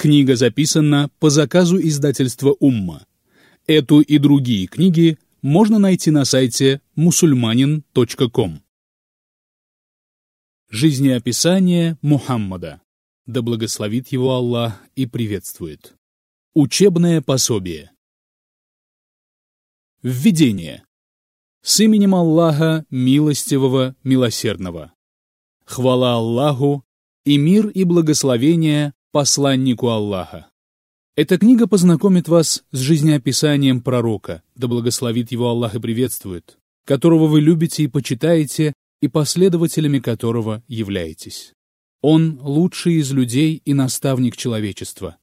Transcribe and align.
Книга 0.00 0.36
записана 0.36 1.10
по 1.18 1.28
заказу 1.28 1.76
издательства 1.80 2.54
«Умма». 2.60 3.04
Эту 3.66 4.00
и 4.00 4.18
другие 4.18 4.68
книги 4.68 5.18
можно 5.42 5.80
найти 5.80 6.12
на 6.12 6.24
сайте 6.24 6.80
musulmanin.com. 6.96 8.62
Жизнеописание 10.70 11.98
Мухаммада. 12.00 12.80
Да 13.26 13.42
благословит 13.42 14.06
его 14.12 14.34
Аллах 14.34 14.80
и 14.94 15.06
приветствует. 15.06 15.96
Учебное 16.54 17.20
пособие. 17.20 17.90
Введение. 20.04 20.84
С 21.62 21.80
именем 21.80 22.14
Аллаха, 22.14 22.86
милостивого, 22.88 23.96
милосердного. 24.04 24.92
Хвала 25.64 26.14
Аллаху 26.14 26.84
и 27.24 27.36
мир 27.36 27.66
и 27.66 27.82
благословение 27.82 28.94
посланнику 29.18 29.88
Аллаха. 29.88 30.46
Эта 31.16 31.38
книга 31.38 31.66
познакомит 31.66 32.28
вас 32.28 32.62
с 32.70 32.78
жизнеописанием 32.78 33.80
пророка, 33.80 34.44
да 34.54 34.68
благословит 34.68 35.32
его 35.32 35.48
Аллах 35.48 35.74
и 35.74 35.80
приветствует, 35.80 36.56
которого 36.86 37.26
вы 37.26 37.40
любите 37.40 37.82
и 37.82 37.88
почитаете, 37.88 38.74
и 39.02 39.08
последователями 39.08 39.98
которого 39.98 40.62
являетесь. 40.68 41.52
Он 42.00 42.38
лучший 42.40 43.00
из 43.00 43.10
людей 43.10 43.60
и 43.64 43.74
наставник 43.74 44.36
человечества. 44.36 45.16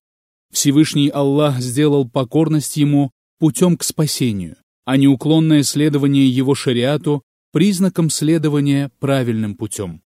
Всевышний 0.51 1.07
Аллах 1.07 1.61
сделал 1.61 2.05
покорность 2.05 2.75
ему 2.75 3.11
путем 3.39 3.77
к 3.77 3.83
спасению, 3.85 4.57
а 4.83 4.97
неуклонное 4.97 5.63
следование 5.63 6.27
его 6.27 6.53
шариату 6.53 7.23
признаком 7.53 8.09
следования 8.09 8.91
правильным 8.99 9.55
путем. 9.55 10.01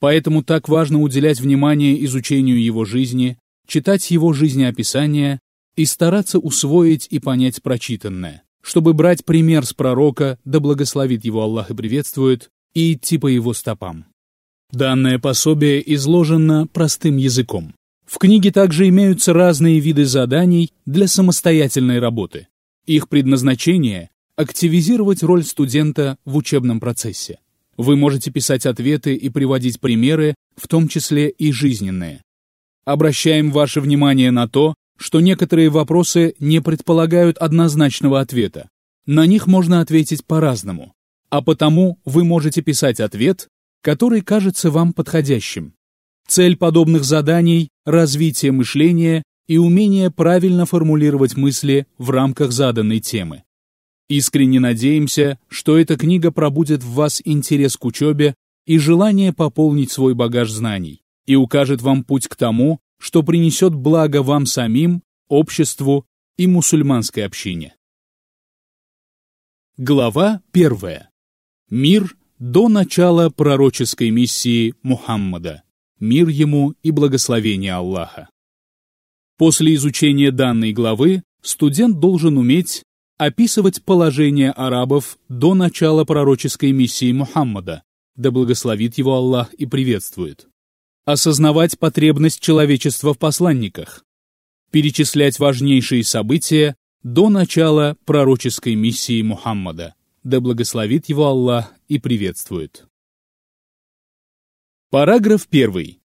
Поэтому 0.00 0.44
так 0.44 0.68
важно 0.68 1.00
уделять 1.00 1.40
внимание 1.40 2.04
изучению 2.04 2.62
его 2.62 2.84
жизни, 2.84 3.38
читать 3.66 4.10
его 4.10 4.32
жизнеописания 4.32 5.40
и 5.76 5.84
стараться 5.84 6.38
усвоить 6.38 7.06
и 7.10 7.18
понять 7.18 7.62
прочитанное, 7.62 8.42
чтобы 8.62 8.94
брать 8.94 9.24
пример 9.24 9.66
с 9.66 9.74
пророка, 9.74 10.38
да 10.44 10.60
благословит 10.60 11.24
его 11.24 11.42
Аллах 11.42 11.70
и 11.70 11.74
приветствует, 11.74 12.50
и 12.74 12.94
идти 12.94 13.18
по 13.18 13.26
его 13.26 13.52
стопам. 13.52 14.06
Данное 14.70 15.18
пособие 15.18 15.94
изложено 15.94 16.66
простым 16.66 17.16
языком. 17.16 17.74
В 18.06 18.18
книге 18.18 18.52
также 18.52 18.88
имеются 18.88 19.32
разные 19.32 19.80
виды 19.80 20.04
заданий 20.04 20.72
для 20.86 21.08
самостоятельной 21.08 21.98
работы. 21.98 22.48
Их 22.86 23.08
предназначение– 23.08 24.10
активизировать 24.36 25.22
роль 25.22 25.44
студента 25.44 26.16
в 26.24 26.36
учебном 26.36 26.80
процессе. 26.80 27.38
Вы 27.78 27.96
можете 27.96 28.30
писать 28.30 28.66
ответы 28.66 29.14
и 29.14 29.30
приводить 29.30 29.80
примеры, 29.80 30.34
в 30.56 30.68
том 30.68 30.88
числе 30.88 31.30
и 31.30 31.50
жизненные 31.52 32.20
обращаем 32.92 33.50
ваше 33.50 33.82
внимание 33.82 34.30
на 34.30 34.48
то, 34.48 34.74
что 34.96 35.20
некоторые 35.20 35.68
вопросы 35.68 36.34
не 36.38 36.60
предполагают 36.62 37.36
однозначного 37.36 38.20
ответа. 38.20 38.68
На 39.04 39.26
них 39.26 39.46
можно 39.46 39.80
ответить 39.80 40.24
по-разному, 40.24 40.94
а 41.28 41.42
потому 41.42 41.98
вы 42.06 42.24
можете 42.24 42.62
писать 42.62 42.98
ответ, 42.98 43.48
который 43.82 44.22
кажется 44.22 44.70
вам 44.70 44.94
подходящим. 44.94 45.74
Цель 46.26 46.56
подобных 46.56 47.04
заданий– 47.04 47.68
развитие 47.84 48.52
мышления 48.52 49.22
и 49.46 49.58
умение 49.58 50.10
правильно 50.10 50.64
формулировать 50.64 51.36
мысли 51.36 51.86
в 51.98 52.08
рамках 52.08 52.52
заданной 52.52 53.00
темы. 53.00 53.44
Искренне 54.08 54.58
надеемся, 54.58 55.38
что 55.48 55.76
эта 55.76 55.96
книга 55.96 56.32
пробудет 56.32 56.82
в 56.82 56.92
вас 56.92 57.20
интерес 57.24 57.76
к 57.76 57.84
учебе 57.84 58.34
и 58.64 58.78
желание 58.78 59.34
пополнить 59.34 59.92
свой 59.92 60.14
багаж 60.14 60.50
знаний 60.50 61.02
и 61.26 61.36
укажет 61.36 61.82
вам 61.82 62.04
путь 62.04 62.26
к 62.26 62.34
тому, 62.34 62.80
что 62.98 63.22
принесет 63.22 63.74
благо 63.74 64.22
вам 64.22 64.46
самим, 64.46 65.02
обществу 65.28 66.06
и 66.38 66.46
мусульманской 66.46 67.26
общине. 67.26 67.74
Глава 69.76 70.40
первая. 70.52 71.10
Мир 71.70 72.16
до 72.38 72.68
начала 72.68 73.28
пророческой 73.28 74.10
миссии 74.10 74.74
Мухаммада. 74.82 75.64
Мир 76.00 76.28
ему 76.28 76.74
и 76.82 76.90
благословение 76.92 77.74
Аллаха. 77.74 78.30
После 79.36 79.74
изучения 79.74 80.30
данной 80.30 80.72
главы 80.72 81.22
студент 81.42 82.00
должен 82.00 82.38
уметь 82.38 82.84
описывать 83.18 83.82
положение 83.82 84.52
арабов 84.52 85.18
до 85.28 85.54
начала 85.54 86.04
пророческой 86.04 86.72
миссии 86.72 87.12
Мухаммада, 87.12 87.82
да 88.16 88.30
благословит 88.30 88.96
его 88.96 89.14
Аллах 89.14 89.52
и 89.54 89.66
приветствует 89.66 90.48
осознавать 91.08 91.78
потребность 91.78 92.38
человечества 92.38 93.14
в 93.14 93.18
посланниках, 93.18 94.04
перечислять 94.70 95.38
важнейшие 95.38 96.04
события 96.04 96.76
до 97.02 97.30
начала 97.30 97.96
пророческой 98.04 98.74
миссии 98.74 99.22
Мухаммада, 99.22 99.94
да 100.22 100.40
благословит 100.40 101.08
его 101.08 101.24
Аллах 101.24 101.72
и 101.88 101.98
приветствует. 101.98 102.84
Параграф 104.90 105.48
1. 105.50 105.96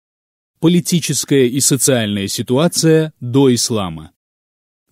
Политическая 0.62 1.48
и 1.48 1.60
социальная 1.60 2.30
ситуация 2.30 3.12
до 3.20 3.54
ислама. 3.54 4.13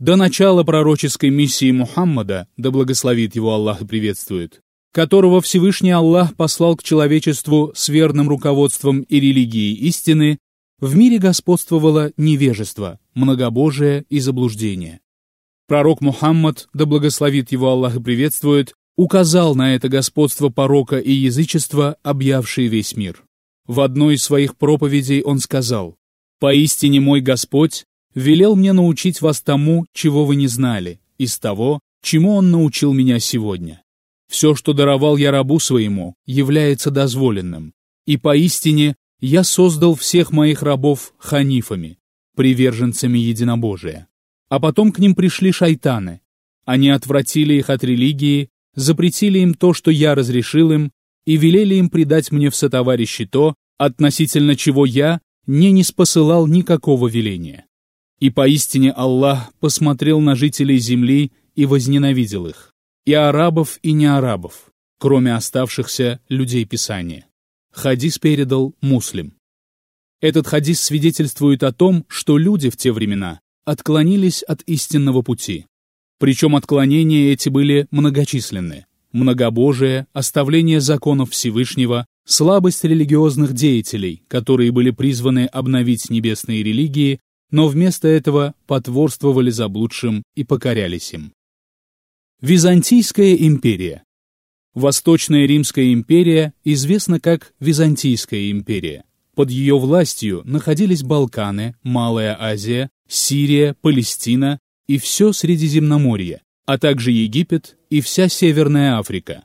До 0.02 0.16
начала 0.16 0.64
пророческой 0.64 1.30
миссии 1.30 1.70
Мухаммада, 1.70 2.48
да 2.58 2.72
благословит 2.72 3.36
его 3.36 3.54
Аллах 3.54 3.84
и 3.84 3.86
приветствует, 3.86 4.60
которого 4.92 5.42
Всевышний 5.42 5.92
Аллах 5.92 6.36
послал 6.36 6.76
к 6.76 6.82
человечеству 6.82 7.72
с 7.76 7.88
верным 7.88 8.28
руководством 8.28 9.02
и 9.02 9.20
религией 9.20 9.76
истины, 9.76 10.40
в 10.80 10.96
мире 10.96 11.20
господствовало 11.20 12.14
невежество, 12.18 13.00
многобожие 13.14 14.04
и 14.10 14.20
заблуждение. 14.20 15.02
Пророк 15.68 16.02
Мухаммад, 16.02 16.68
да 16.74 16.88
благословит 16.88 17.52
его 17.52 17.70
Аллах 17.70 17.98
и 17.98 18.02
приветствует, 18.02 18.74
указал 18.98 19.54
на 19.54 19.76
это 19.76 19.88
господство 19.88 20.50
порока 20.50 20.98
и 20.98 21.12
язычества, 21.12 21.98
объявшие 22.02 22.70
весь 22.70 22.96
мир. 22.96 23.24
В 23.68 23.82
одной 23.82 24.16
из 24.16 24.24
своих 24.24 24.58
проповедей 24.58 25.22
он 25.22 25.38
сказал, 25.38 25.96
«Поистине 26.40 27.00
мой 27.00 27.22
Господь 27.22 27.86
велел 28.16 28.56
мне 28.56 28.74
научить 28.74 29.22
вас 29.22 29.42
тому, 29.42 29.86
чего 29.94 30.26
вы 30.26 30.36
не 30.36 30.48
знали, 30.48 31.00
из 31.18 31.38
того, 31.40 31.80
чему 32.02 32.36
Он 32.36 32.52
научил 32.52 32.94
меня 32.94 33.20
сегодня. 33.20 33.84
Все, 34.30 34.56
что 34.56 34.74
даровал 34.74 35.18
я 35.18 35.32
рабу 35.32 35.60
своему, 35.60 36.16
является 36.26 36.90
дозволенным. 36.90 37.74
И 38.06 38.18
поистине 38.18 38.96
я 39.20 39.44
создал 39.44 39.96
всех 39.96 40.32
моих 40.32 40.64
рабов 40.64 41.14
ханифами, 41.18 42.00
приверженцами 42.36 43.20
единобожия. 43.20 44.08
А 44.50 44.60
потом 44.60 44.92
к 44.92 45.00
ним 45.00 45.16
пришли 45.16 45.52
шайтаны. 45.52 46.22
Они 46.66 46.90
отвратили 46.90 47.56
их 47.56 47.70
от 47.70 47.84
религии, 47.84 48.50
запретили 48.76 49.40
им 49.40 49.54
то, 49.54 49.74
что 49.74 49.92
я 49.92 50.16
разрешил 50.16 50.72
им, 50.72 50.92
и 51.26 51.38
велели 51.38 51.76
им 51.76 51.90
предать 51.90 52.32
мне 52.32 52.50
в 52.50 52.56
сотоварищи 52.56 53.26
то, 53.26 53.56
относительно 53.78 54.56
чего 54.56 54.86
я 54.86 55.22
не 55.46 55.72
неспосылал 55.72 56.48
никакого 56.48 57.08
веления. 57.08 57.66
И 58.22 58.30
поистине 58.30 58.92
Аллах 58.92 59.52
посмотрел 59.60 60.22
на 60.22 60.36
жителей 60.36 60.78
земли 60.78 61.34
и 61.56 61.66
возненавидел 61.66 62.48
их 62.48 62.72
и 63.06 63.14
арабов, 63.14 63.80
и 63.82 63.92
не 63.94 64.06
арабов, 64.06 64.72
кроме 65.00 65.34
оставшихся 65.36 66.20
людей 66.30 66.66
Писания. 66.66 67.28
Хадис 67.72 68.20
передал 68.20 68.76
муслим. 68.82 69.34
Этот 70.20 70.46
хадис 70.48 70.80
свидетельствует 70.82 71.64
о 71.64 71.72
том, 71.72 72.06
что 72.08 72.38
люди 72.38 72.70
в 72.70 72.78
те 72.78 72.92
времена 72.92 73.40
отклонились 73.66 74.44
от 74.44 74.62
истинного 74.64 75.24
пути. 75.24 75.66
Причем 76.20 76.56
отклонения 76.56 77.34
эти 77.34 77.50
были 77.50 77.88
многочисленны. 77.90 78.86
Многобожие, 79.12 80.06
оставление 80.14 80.80
законов 80.80 81.32
Всевышнего, 81.32 82.06
слабость 82.26 82.84
религиозных 82.84 83.54
деятелей, 83.54 84.24
которые 84.28 84.72
были 84.72 84.92
призваны 84.92 85.46
обновить 85.46 86.10
небесные 86.10 86.62
религии, 86.62 87.20
но 87.52 87.68
вместо 87.68 88.08
этого 88.08 88.56
потворствовали 88.66 89.50
заблудшим 89.50 90.24
и 90.36 90.44
покорялись 90.44 91.14
им. 91.14 91.34
Византийская 92.42 93.36
империя. 93.36 94.04
Восточная 94.74 95.46
Римская 95.46 95.94
империя 95.94 96.54
известна 96.64 97.20
как 97.20 97.54
Византийская 97.60 98.50
империя. 98.50 99.04
Под 99.36 99.52
ее 99.52 99.78
властью 99.78 100.42
находились 100.46 101.04
Балканы, 101.04 101.76
Малая 101.84 102.36
Азия, 102.40 102.90
Сирия, 103.08 103.76
Палестина 103.82 104.60
и 104.88 104.98
все 104.98 105.34
Средиземноморье, 105.34 106.42
а 106.66 106.78
также 106.78 107.12
Египет 107.12 107.78
и 107.90 108.02
вся 108.02 108.30
Северная 108.30 108.98
Африка. 108.98 109.44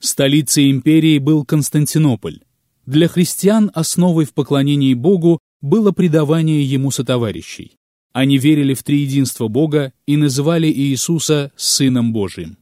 Столицей 0.00 0.70
империи 0.70 1.18
был 1.18 1.44
Константинополь. 1.44 2.40
Для 2.86 3.08
христиан 3.08 3.70
основой 3.74 4.24
в 4.24 4.32
поклонении 4.32 4.94
Богу 4.94 5.38
было 5.62 5.92
предавание 5.92 6.62
ему 6.62 6.90
сотоварищей. 6.90 7.76
Они 8.12 8.36
верили 8.36 8.74
в 8.74 8.82
триединство 8.82 9.48
Бога 9.48 9.92
и 10.06 10.18
называли 10.18 10.66
Иисуса 10.70 11.52
Сыном 11.56 12.12
Божиим. 12.12 12.58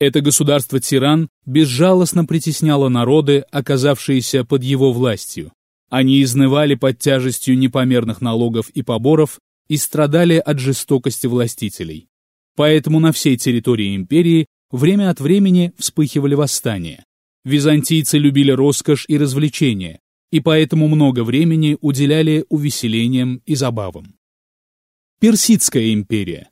Это 0.00 0.22
государство-тиран 0.22 1.28
безжалостно 1.44 2.24
притесняло 2.24 2.88
народы, 2.88 3.44
оказавшиеся 3.52 4.44
под 4.44 4.64
его 4.64 4.92
властью. 4.92 5.52
Они 5.90 6.22
изнывали 6.22 6.74
под 6.74 6.98
тяжестью 6.98 7.58
непомерных 7.58 8.20
налогов 8.20 8.70
и 8.70 8.82
поборов 8.82 9.38
и 9.68 9.76
страдали 9.76 10.34
от 10.34 10.58
жестокости 10.58 11.26
властителей. 11.26 12.08
Поэтому 12.56 12.98
на 12.98 13.12
всей 13.12 13.36
территории 13.36 13.94
империи 13.94 14.46
время 14.70 15.10
от 15.10 15.20
времени 15.20 15.72
вспыхивали 15.78 16.34
восстания. 16.34 17.04
Византийцы 17.44 18.18
любили 18.18 18.50
роскошь 18.50 19.04
и 19.08 19.18
развлечения, 19.18 20.00
и 20.30 20.40
поэтому 20.40 20.88
много 20.88 21.24
времени 21.24 21.76
уделяли 21.80 22.44
увеселениям 22.48 23.42
и 23.46 23.54
забавам. 23.54 24.14
Персидская 25.20 25.92
империя. 25.92 26.48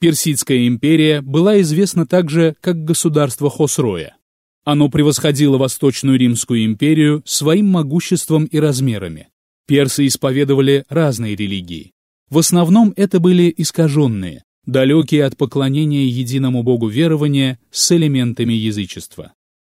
Персидская 0.00 0.66
империя 0.66 1.22
была 1.22 1.60
известна 1.62 2.06
также 2.06 2.56
как 2.60 2.84
государство 2.84 3.48
Хосроя. 3.50 4.16
Оно 4.64 4.88
превосходило 4.88 5.58
Восточную 5.58 6.18
Римскую 6.18 6.64
империю 6.64 7.22
своим 7.24 7.68
могуществом 7.68 8.44
и 8.44 8.58
размерами. 8.58 9.28
Персы 9.66 10.06
исповедовали 10.06 10.84
разные 10.88 11.36
религии. 11.36 11.92
В 12.30 12.38
основном 12.38 12.92
это 12.96 13.20
были 13.20 13.52
искаженные, 13.56 14.44
далекие 14.66 15.24
от 15.24 15.36
поклонения 15.36 16.06
единому 16.06 16.62
богу 16.62 16.88
верования 16.88 17.58
с 17.70 17.92
элементами 17.92 18.52
язычества. 18.52 19.32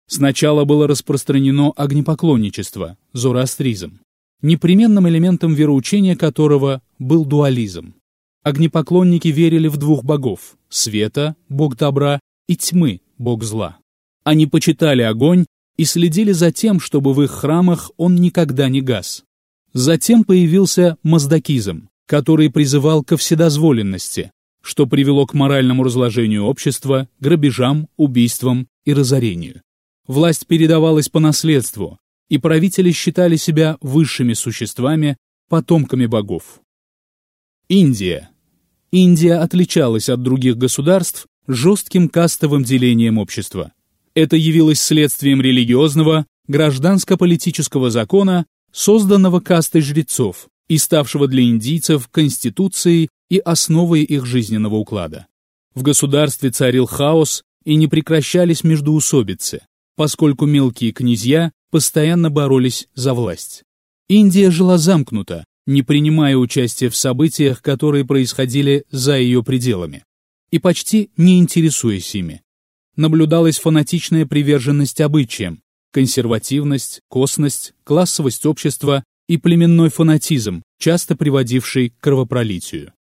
Сначала 0.09 0.65
было 0.65 0.89
распространено 0.89 1.71
огнепоклонничество, 1.77 2.97
зороастризм, 3.13 4.01
непременным 4.41 5.07
элементом 5.07 5.53
вероучения 5.53 6.17
которого 6.17 6.81
был 6.99 7.27
дуализм. 7.27 7.95
Огнепоклонники 8.43 9.29
верили 9.29 9.69
в 9.69 9.77
двух 9.77 10.05
богов– 10.05 10.57
света, 10.71 11.37
бог 11.51 11.77
добра, 11.77 12.21
и 12.47 12.57
тьмы, 12.57 13.03
бог 13.19 13.45
зла. 13.45 13.77
Они 14.25 14.47
почитали 14.47 15.03
огонь 15.03 15.45
и 15.77 15.85
следили 15.85 16.33
за 16.33 16.53
тем, 16.53 16.81
чтобы 16.81 17.13
в 17.13 17.23
их 17.23 17.31
храмах 17.31 17.91
он 17.99 18.15
никогда 18.17 18.71
не 18.71 18.81
гас. 18.81 19.25
Затем 19.75 20.25
появился 20.25 20.97
маздакизм, 21.03 21.91
который 22.07 22.51
призывал 22.51 23.05
ко 23.05 23.19
вседозволенности, 23.19 24.33
что 24.63 24.87
привело 24.87 25.27
к 25.27 25.35
моральному 25.35 25.85
разложению 25.85 26.45
общества, 26.45 27.09
грабежам, 27.21 27.89
убийствам 27.99 28.69
и 28.87 28.95
разорению. 28.95 29.61
Власть 30.09 30.47
передавалась 30.47 31.11
по 31.11 31.21
наследству, 31.21 31.99
и 32.31 32.39
правители 32.39 32.93
считали 32.93 33.37
себя 33.37 33.77
высшими 33.83 34.33
существами, 34.33 35.19
потомками 35.51 36.07
богов. 36.07 36.63
Индия. 37.69 38.31
Индия 38.91 39.35
отличалась 39.35 40.09
от 40.09 40.23
других 40.23 40.57
государств 40.57 41.27
жестким 41.47 42.09
кастовым 42.09 42.65
делением 42.65 43.19
общества. 43.19 43.75
Это 44.15 44.37
явилось 44.37 44.81
следствием 44.81 45.43
религиозного, 45.43 46.25
гражданско-политического 46.47 47.91
закона, 47.91 48.47
созданного 48.73 49.41
кастой 49.41 49.83
жрецов 49.83 50.49
и 50.69 50.79
ставшего 50.79 51.29
для 51.29 51.43
индийцев 51.43 52.09
конституцией 52.09 53.11
и 53.29 53.39
основой 53.41 54.05
их 54.05 54.25
жизненного 54.25 54.77
уклада. 54.77 55.27
В 55.75 55.83
государстве 55.83 56.51
царил 56.51 56.87
хаос 56.87 57.43
и 57.65 57.75
не 57.75 57.89
прекращались 57.89 58.65
междоусобицы 58.65 59.61
поскольку 59.99 60.47
мелкие 60.47 60.93
князья 60.93 61.51
постоянно 61.73 62.31
боролись 62.31 62.87
за 62.95 63.15
власть. 63.15 63.65
Индия 64.09 64.49
жила 64.53 64.79
замкнуто, 64.79 65.45
не 65.67 65.83
принимая 65.83 66.37
участия 66.37 66.89
в 66.89 66.95
событиях, 66.95 67.61
которые 67.63 68.05
происходили 68.05 68.85
за 68.93 69.19
ее 69.19 69.43
пределами, 69.43 70.05
и 70.53 70.61
почти 70.61 71.11
не 71.17 71.41
интересуясь 71.41 72.15
ими. 72.15 72.43
Наблюдалась 72.95 73.59
фанатичная 73.59 74.25
приверженность 74.25 75.01
обычаям, 75.01 75.63
консервативность, 75.93 77.01
косность, 77.09 77.75
классовость 77.83 78.47
общества 78.47 79.03
и 79.27 79.37
племенной 79.37 79.91
фанатизм, 79.91 80.63
часто 80.79 81.17
приводивший 81.17 81.91
к 81.91 81.99
кровопролитию. 81.99 82.93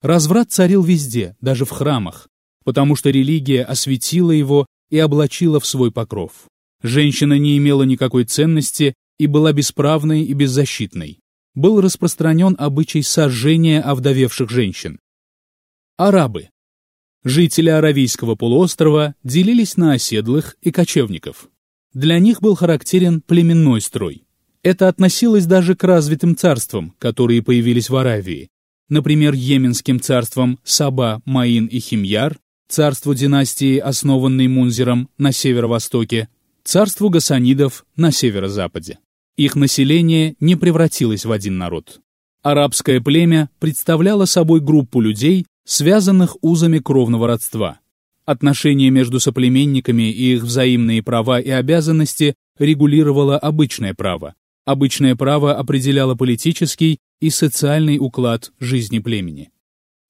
Разврат 0.00 0.50
царил 0.50 0.82
везде, 0.82 1.36
даже 1.42 1.66
в 1.66 1.70
храмах, 1.70 2.28
потому 2.64 2.96
что 2.96 3.10
религия 3.10 3.62
осветила 3.62 4.30
его 4.30 4.64
и 4.90 4.98
облачила 4.98 5.60
в 5.60 5.66
свой 5.66 5.90
покров. 5.90 6.32
Женщина 6.82 7.38
не 7.38 7.56
имела 7.56 7.82
никакой 7.84 8.24
ценности 8.24 8.94
и 9.18 9.26
была 9.26 9.52
бесправной 9.52 10.24
и 10.24 10.32
беззащитной. 10.32 11.20
Был 11.54 11.80
распространен 11.80 12.56
обычай 12.58 13.02
сожжения 13.02 13.80
овдовевших 13.80 14.50
женщин. 14.50 14.98
Арабы. 15.96 16.48
Жители 17.22 17.68
Аравийского 17.68 18.34
полуострова 18.34 19.14
делились 19.22 19.76
на 19.76 19.92
оседлых 19.92 20.56
и 20.62 20.70
кочевников. 20.70 21.48
Для 21.92 22.18
них 22.18 22.40
был 22.40 22.54
характерен 22.54 23.20
племенной 23.20 23.80
строй. 23.80 24.24
Это 24.62 24.88
относилось 24.88 25.46
даже 25.46 25.74
к 25.74 25.84
развитым 25.84 26.36
царствам, 26.36 26.94
которые 26.98 27.42
появились 27.42 27.90
в 27.90 27.96
Аравии, 27.96 28.48
например, 28.90 29.32
Йеменским 29.32 30.00
царствам 30.00 30.58
Саба, 30.64 31.22
Маин 31.24 31.66
и 31.66 31.78
Химьяр, 31.78 32.38
царству 32.70 33.14
династии, 33.14 33.78
основанной 33.78 34.46
Мунзером 34.46 35.10
на 35.18 35.32
северо-востоке, 35.32 36.28
царству 36.64 37.10
гасанидов 37.10 37.84
на 37.96 38.12
северо-западе. 38.12 38.98
Их 39.36 39.56
население 39.56 40.36
не 40.40 40.56
превратилось 40.56 41.24
в 41.24 41.32
один 41.32 41.58
народ. 41.58 42.00
Арабское 42.42 43.00
племя 43.00 43.50
представляло 43.58 44.24
собой 44.24 44.60
группу 44.60 45.00
людей, 45.00 45.46
связанных 45.66 46.36
узами 46.42 46.78
кровного 46.78 47.26
родства. 47.26 47.80
Отношения 48.24 48.90
между 48.90 49.18
соплеменниками 49.18 50.10
и 50.10 50.34
их 50.34 50.42
взаимные 50.42 51.02
права 51.02 51.40
и 51.40 51.50
обязанности 51.50 52.34
регулировало 52.58 53.36
обычное 53.38 53.94
право. 53.94 54.34
Обычное 54.64 55.16
право 55.16 55.56
определяло 55.56 56.14
политический 56.14 56.98
и 57.20 57.30
социальный 57.30 57.98
уклад 57.98 58.52
жизни 58.60 59.00
племени. 59.00 59.50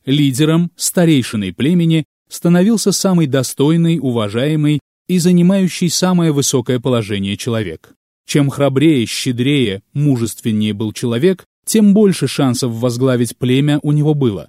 Лидером, 0.04 0.70
старейшиной 0.76 1.52
племени 1.52 2.04
становился 2.31 2.93
самый 2.93 3.27
достойный, 3.27 3.99
уважаемый 4.00 4.81
и 5.09 5.19
занимающий 5.19 5.91
самое 5.91 6.32
высокое 6.32 6.81
положение 6.81 7.37
человек. 7.37 7.93
Чем 8.27 8.49
храбрее, 8.49 9.05
щедрее, 9.06 9.82
мужественнее 9.93 10.73
был 10.73 10.93
человек, 10.93 11.44
тем 11.67 11.94
больше 11.94 12.29
шансов 12.29 12.73
возглавить 12.73 13.37
племя 13.37 13.81
у 13.82 13.93
него 13.93 14.15
было. 14.15 14.49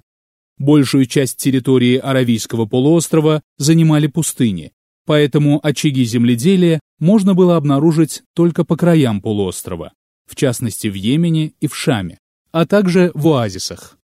Большую 0.58 1.06
часть 1.06 1.38
территории 1.38 1.96
Аравийского 1.96 2.66
полуострова 2.66 3.42
занимали 3.58 4.06
пустыни, 4.06 4.72
поэтому 5.04 5.58
очаги 5.62 6.04
земледелия 6.04 6.78
можно 7.00 7.34
было 7.34 7.56
обнаружить 7.56 8.22
только 8.34 8.64
по 8.64 8.76
краям 8.76 9.20
полуострова, 9.20 9.92
в 10.30 10.36
частности 10.36 10.86
в 10.86 10.94
Йемене 10.94 11.52
и 11.60 11.66
в 11.66 11.74
Шаме, 11.74 12.18
а 12.52 12.66
также 12.66 13.10
в 13.14 13.26
оазисах. 13.28 13.98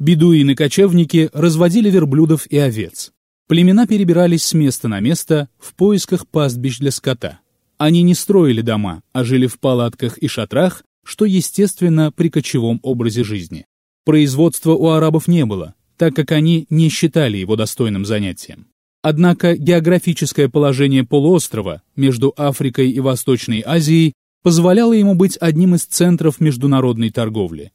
Бедуины-кочевники 0.00 1.30
разводили 1.32 1.90
верблюдов 1.90 2.46
и 2.46 2.58
овец. 2.58 3.12
Племена 3.50 3.88
перебирались 3.88 4.44
с 4.44 4.54
места 4.54 4.86
на 4.86 5.00
место 5.00 5.48
в 5.58 5.74
поисках 5.74 6.28
пастбищ 6.28 6.78
для 6.78 6.92
скота. 6.92 7.40
Они 7.78 8.02
не 8.02 8.14
строили 8.14 8.60
дома, 8.60 9.02
а 9.12 9.24
жили 9.24 9.48
в 9.48 9.58
палатках 9.58 10.18
и 10.18 10.28
шатрах, 10.28 10.84
что 11.04 11.24
естественно 11.24 12.12
при 12.12 12.28
кочевом 12.28 12.78
образе 12.84 13.24
жизни. 13.24 13.66
Производства 14.04 14.74
у 14.74 14.90
арабов 14.90 15.26
не 15.26 15.44
было, 15.46 15.74
так 15.96 16.14
как 16.14 16.30
они 16.30 16.66
не 16.70 16.90
считали 16.90 17.38
его 17.38 17.56
достойным 17.56 18.04
занятием. 18.04 18.68
Однако 19.02 19.56
географическое 19.56 20.48
положение 20.48 21.04
полуострова 21.04 21.82
между 21.96 22.32
Африкой 22.36 22.92
и 22.92 23.00
Восточной 23.00 23.64
Азией 23.66 24.12
позволяло 24.44 24.92
ему 24.92 25.16
быть 25.16 25.36
одним 25.40 25.74
из 25.74 25.86
центров 25.86 26.38
международной 26.38 27.10
торговли. 27.10 27.72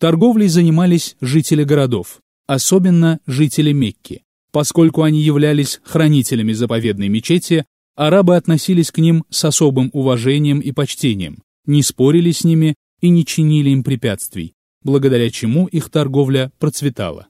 Торговлей 0.00 0.48
занимались 0.48 1.14
жители 1.20 1.62
городов, 1.62 2.18
особенно 2.48 3.20
жители 3.28 3.70
Мекки. 3.70 4.24
Поскольку 4.52 5.02
они 5.02 5.20
являлись 5.20 5.80
хранителями 5.82 6.52
заповедной 6.52 7.08
мечети, 7.08 7.64
арабы 7.96 8.36
относились 8.36 8.90
к 8.90 8.98
ним 8.98 9.24
с 9.30 9.44
особым 9.46 9.90
уважением 9.94 10.60
и 10.60 10.72
почтением, 10.72 11.42
не 11.66 11.82
спорили 11.82 12.30
с 12.30 12.44
ними 12.44 12.74
и 13.00 13.08
не 13.08 13.24
чинили 13.24 13.70
им 13.70 13.82
препятствий, 13.82 14.52
благодаря 14.84 15.30
чему 15.30 15.66
их 15.66 15.90
торговля 15.90 16.52
процветала. 16.58 17.28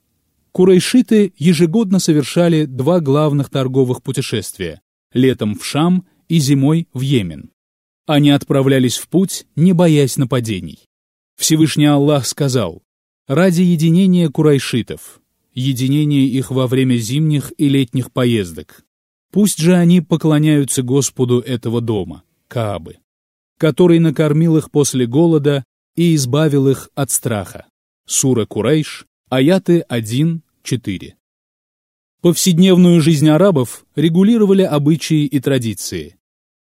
Курайшиты 0.51 1.33
ежегодно 1.39 1.99
совершали 1.99 2.67
два 2.67 3.01
главных 3.01 3.49
торговых 3.49 4.03
путешествия– 4.03 4.83
летом 5.15 5.55
в 5.55 5.65
Шам 5.65 6.07
и 6.29 6.39
зимой 6.39 6.89
в 6.93 7.01
Йемен. 7.01 7.51
Они 8.07 8.31
отправлялись 8.31 8.99
в 8.99 9.09
путь, 9.09 9.47
не 9.55 9.73
боясь 9.73 10.17
нападений. 10.17 10.81
Всевышний 11.39 11.87
Аллах 11.87 12.27
сказал, 12.27 12.83
«Ради 13.29 13.63
единения 13.63 14.29
курайшитов, 14.29 15.22
единение 15.55 16.27
их 16.27 16.51
во 16.51 16.67
время 16.67 16.97
зимних 16.97 17.53
и 17.59 17.69
летних 17.69 18.13
поездок. 18.13 18.85
Пусть 19.31 19.59
же 19.59 19.75
они 19.75 20.01
поклоняются 20.01 20.83
Господу 20.83 21.41
этого 21.41 21.81
дома, 21.81 22.23
Каабы, 22.49 22.99
который 23.59 23.99
накормил 23.99 24.57
их 24.57 24.71
после 24.71 25.07
голода 25.07 25.65
и 25.97 26.15
избавил 26.15 26.69
их 26.69 26.91
от 26.95 27.11
страха. 27.11 27.67
Сура 28.07 28.47
Курайш, 28.47 29.07
аяты 29.31 29.85
1-4. 29.89 30.41
Повседневную 32.21 33.01
жизнь 33.01 33.29
арабов 33.29 33.85
регулировали 33.97 34.63
обычаи 34.63 35.25
и 35.25 35.41
традиции. 35.41 36.17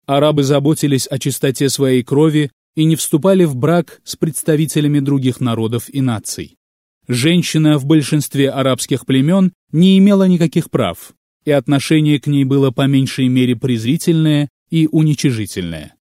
Арабы 0.07 0.43
заботились 0.43 1.07
о 1.07 1.19
чистоте 1.19 1.69
своей 1.69 2.03
крови 2.03 2.51
и 2.75 2.85
не 2.85 2.97
вступали 2.97 3.45
в 3.45 3.57
брак 3.57 4.01
с 4.05 4.17
представителями 4.17 5.01
других 5.01 5.41
народов 5.41 5.89
и 5.89 6.01
наций. 6.01 6.57
Женщина 7.09 7.79
в 7.79 7.87
большинстве 7.87 8.51
арабских 8.51 9.07
племен 9.07 9.55
не 9.73 9.97
имела 9.97 10.29
никаких 10.29 10.71
прав, 10.71 11.15
и 11.47 11.51
отношение 11.51 12.21
к 12.21 12.27
ней 12.27 12.45
было 12.45 12.71
по 12.71 12.87
меньшей 12.87 13.29
мере 13.29 13.57
презрительное 13.57 14.51
и 14.69 14.87
уничижительное. 14.93 15.95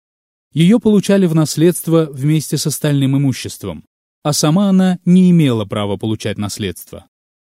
Ее 0.53 0.81
получали 0.81 1.25
в 1.25 1.33
наследство 1.33 2.09
вместе 2.11 2.57
с 2.57 2.67
остальным 2.67 3.15
имуществом, 3.17 3.85
а 4.23 4.33
сама 4.33 4.67
она 4.67 4.99
не 5.05 5.31
имела 5.31 5.63
права 5.63 5.95
получать 5.95 6.37
наследство. 6.37 7.05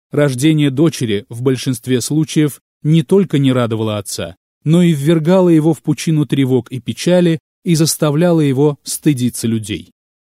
Рождение 0.10 0.72
дочери 0.72 1.26
в 1.30 1.44
большинстве 1.44 2.02
случаев 2.02 2.62
не 2.82 3.04
только 3.04 3.38
не 3.38 3.54
радовало 3.54 4.00
отца, 4.00 4.38
но 4.64 4.82
и 4.82 4.92
ввергало 4.92 5.50
его 5.50 5.76
в 5.76 5.84
пучину 5.84 6.26
тревог 6.26 6.72
и 6.72 6.80
печали 6.80 7.38
и 7.64 7.76
заставляло 7.76 8.42
его 8.42 8.80
стыдиться 8.82 9.48
людей. 9.48 9.92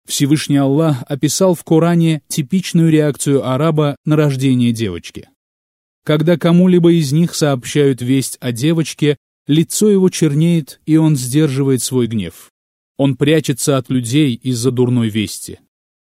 Всевышний 0.08 0.58
Аллах 0.58 1.04
описал 1.08 1.54
в 1.54 1.64
Коране 1.64 2.24
типичную 2.30 2.90
реакцию 2.90 3.48
араба 3.48 3.98
на 4.06 4.16
рождение 4.16 4.72
девочки. 4.72 5.30
Когда 6.06 6.38
кому-либо 6.38 6.94
из 6.94 7.12
них 7.12 7.36
сообщают 7.36 8.02
весть 8.02 8.38
о 8.40 8.54
девочке, 8.54 9.18
лицо 9.48 9.90
его 9.90 10.10
чернеет, 10.10 10.80
и 10.86 10.96
он 10.96 11.18
сдерживает 11.18 11.84
свой 11.84 12.08
гнев. 12.08 12.52
Он 12.96 13.18
прячется 13.18 13.76
от 13.78 13.90
людей 13.90 14.36
из-за 14.36 14.72
дурной 14.72 15.10
вести. 15.10 15.60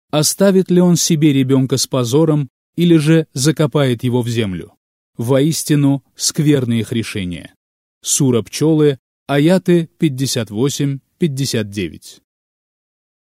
Оставит 0.09 0.71
ли 0.71 0.79
он 0.79 0.95
себе 0.95 1.33
ребенка 1.33 1.75
с 1.75 1.85
позором 1.85 2.47
или 2.77 2.95
же 2.95 3.27
закопает 3.33 4.05
его 4.05 4.21
в 4.21 4.29
землю? 4.29 4.71
Воистину, 5.17 6.05
скверные 6.15 6.79
их 6.81 6.91
решения. 6.93 7.53
Сура 8.01 8.41
пчелы, 8.41 8.99
аяты 9.27 9.89
58-59. 9.99 12.21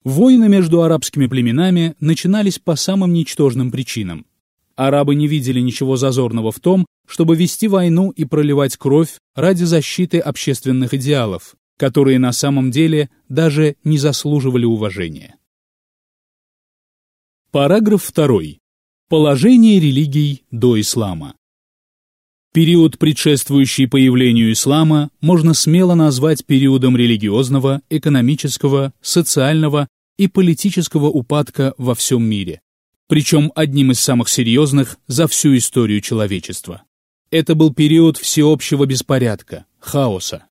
Войны 0.06 0.48
между 0.50 0.84
арабскими 0.84 1.26
племенами 1.26 1.96
начинались 2.00 2.60
по 2.60 2.76
самым 2.76 3.12
ничтожным 3.12 3.72
причинам. 3.72 4.28
Арабы 4.76 5.16
не 5.16 5.28
видели 5.28 5.60
ничего 5.60 5.98
зазорного 5.98 6.52
в 6.52 6.60
том, 6.60 6.86
чтобы 7.08 7.36
вести 7.36 7.68
войну 7.68 8.12
и 8.12 8.24
проливать 8.24 8.78
кровь 8.78 9.18
ради 9.34 9.64
защиты 9.64 10.20
общественных 10.20 10.94
идеалов, 10.94 11.56
которые 11.78 12.20
на 12.20 12.34
самом 12.34 12.70
деле 12.70 13.10
даже 13.30 13.78
не 13.84 13.98
заслуживали 13.98 14.66
уважения. 14.66 15.38
Параграф 17.50 18.14
2. 18.14 18.40
Положение 19.10 19.80
религий 19.80 20.44
до 20.52 20.80
ислама. 20.80 21.34
Период, 22.54 23.00
предшествующий 23.00 23.88
появлению 23.88 24.52
ислама, 24.52 25.10
можно 25.20 25.56
смело 25.56 25.96
назвать 25.96 26.46
периодом 26.46 26.96
религиозного, 26.96 27.82
экономического, 27.90 28.94
социального 29.02 29.88
и 30.18 30.28
политического 30.28 31.08
упадка 31.08 31.74
во 31.78 31.96
всем 31.96 32.24
мире, 32.24 32.62
причем 33.08 33.52
одним 33.56 33.92
из 33.92 34.00
самых 34.00 34.30
серьезных 34.30 34.98
за 35.08 35.28
всю 35.28 35.56
историю 35.58 36.02
человечества. 36.02 36.84
Это 37.32 37.56
был 37.56 37.74
период 37.74 38.18
всеобщего 38.18 38.86
беспорядка, 38.86 39.66
хаоса. 39.80 40.46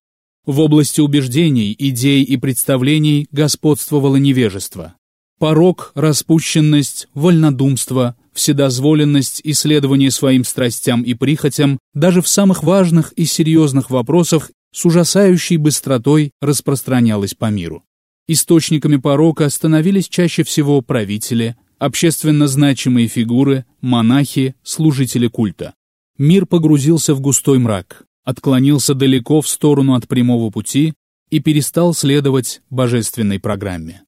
В 0.45 0.59
области 0.59 1.01
убеждений, 1.01 1.75
идей 1.77 2.23
и 2.23 2.37
представлений 2.37 3.27
господствовало 3.31 4.17
невежество. 4.17 4.95
Порок, 5.39 5.91
распущенность, 5.95 7.07
вольнодумство, 7.13 8.15
вседозволенность, 8.33 9.41
исследование 9.43 10.11
своим 10.11 10.43
страстям 10.43 11.01
и 11.01 11.13
прихотям 11.13 11.79
даже 11.93 12.21
в 12.21 12.27
самых 12.27 12.63
важных 12.63 13.11
и 13.13 13.25
серьезных 13.25 13.89
вопросах 13.89 14.51
с 14.71 14.85
ужасающей 14.85 15.57
быстротой 15.57 16.31
распространялось 16.41 17.33
по 17.33 17.49
миру. 17.49 17.83
Источниками 18.27 18.95
порока 18.97 19.47
становились 19.49 20.09
чаще 20.09 20.43
всего 20.43 20.81
правители, 20.81 21.55
общественно 21.77 22.47
значимые 22.47 23.07
фигуры, 23.07 23.65
монахи, 23.81 24.55
служители 24.63 25.27
культа. 25.27 25.75
Мир 26.17 26.47
погрузился 26.47 27.13
в 27.13 27.21
густой 27.21 27.59
мрак, 27.59 28.05
отклонился 28.23 28.95
далеко 28.95 29.41
в 29.41 29.47
сторону 29.47 29.93
от 29.93 30.07
прямого 30.07 30.49
пути 30.49 30.93
и 31.29 31.39
перестал 31.39 31.93
следовать 31.93 32.61
божественной 32.71 33.39
программе. 33.39 34.01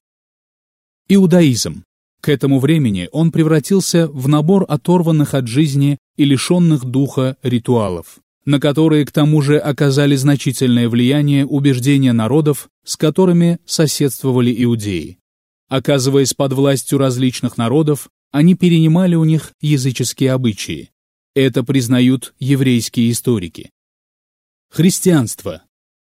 Иудаизм. 1.08 1.84
К 2.20 2.30
этому 2.30 2.58
времени 2.58 3.08
он 3.12 3.30
превратился 3.30 4.08
в 4.08 4.26
набор 4.26 4.64
оторванных 4.68 5.34
от 5.34 5.46
жизни 5.46 5.98
и 6.16 6.24
лишенных 6.24 6.84
духа 6.84 7.36
ритуалов 7.44 8.18
на 8.48 8.60
которые 8.60 9.04
к 9.04 9.12
тому 9.12 9.42
же 9.42 9.58
оказали 9.58 10.16
значительное 10.16 10.88
влияние 10.88 11.44
убеждения 11.44 12.14
народов, 12.14 12.70
с 12.82 12.96
которыми 12.96 13.58
соседствовали 13.66 14.64
иудеи. 14.64 15.18
Оказываясь 15.68 16.32
под 16.32 16.54
властью 16.54 16.96
различных 16.96 17.58
народов, 17.58 18.08
они 18.32 18.54
перенимали 18.54 19.16
у 19.16 19.24
них 19.24 19.52
языческие 19.60 20.32
обычаи. 20.32 20.92
Это 21.34 21.62
признают 21.62 22.32
еврейские 22.38 23.10
историки. 23.10 23.68
Христианство. 24.70 25.64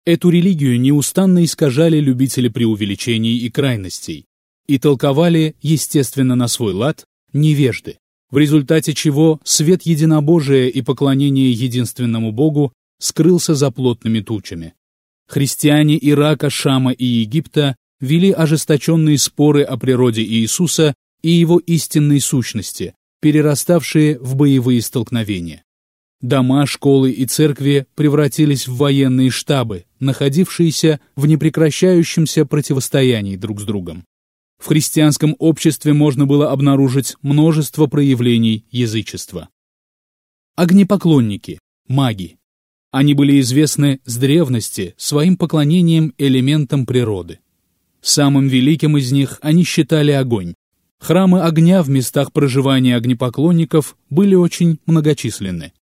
Эту 0.07 0.31
религию 0.31 0.81
неустанно 0.81 1.45
искажали 1.45 2.01
любители 2.01 2.49
преувеличений 2.49 3.37
и 3.37 3.51
крайностей 3.51 4.25
и 4.67 4.79
толковали, 4.79 5.57
естественно, 5.61 6.37
на 6.37 6.49
свой 6.49 6.73
лад, 6.73 7.05
невежды 7.35 7.99
в 8.31 8.39
результате 8.39 8.95
чего 8.95 9.41
свет 9.45 9.83
единобожия 9.83 10.69
и 10.69 10.83
поклонение 10.83 11.51
единственному 11.51 12.33
Богу 12.33 12.73
скрылся 12.99 13.55
за 13.55 13.71
плотными 13.71 14.21
тучами. 14.21 14.75
Христиане 15.29 15.99
Ирака, 16.01 16.51
Шама 16.51 16.93
и 16.93 17.05
Египта 17.05 17.77
вели 18.01 18.31
ожесточенные 18.33 19.19
споры 19.19 19.63
о 19.63 19.77
природе 19.77 20.23
Иисуса 20.23 20.95
и 21.23 21.31
его 21.31 21.59
истинной 21.59 22.21
сущности, 22.21 22.95
перераставшие 23.21 24.19
в 24.19 24.37
боевые 24.37 24.83
столкновения. 24.83 25.65
Дома, 26.21 26.67
школы 26.67 27.13
и 27.13 27.25
церкви 27.25 27.87
превратились 27.95 28.69
в 28.69 28.77
военные 28.77 29.31
штабы, 29.31 29.85
находившиеся 30.01 31.01
в 31.17 31.27
непрекращающемся 31.27 32.45
противостоянии 32.45 33.37
друг 33.37 33.61
с 33.61 33.65
другом. 33.65 34.05
В 34.61 34.67
христианском 34.67 35.35
обществе 35.39 35.95
можно 35.95 36.27
было 36.27 36.53
обнаружить 36.53 37.17
множество 37.23 37.87
проявлений 37.87 38.67
язычества. 38.71 39.49
Огнепоклонники, 40.55 41.59
маги. 41.89 42.37
Они 42.91 43.15
были 43.15 43.41
известны 43.41 44.01
с 44.05 44.19
древности 44.19 44.95
своим 44.99 45.39
поклонением 45.39 46.13
элементам 46.19 46.85
природы. 46.85 47.39
Самым 48.03 48.49
великим 48.49 48.99
из 48.99 49.11
них 49.13 49.39
они 49.41 49.65
считали 49.65 50.11
огонь. 50.11 50.55
Храмы 50.99 51.41
огня 51.41 51.83
в 51.83 51.89
местах 51.89 52.31
проживания 52.31 52.97
огнепоклонников 52.97 53.97
были 54.11 54.35
очень 54.35 54.79
многочисленны. 54.85 55.73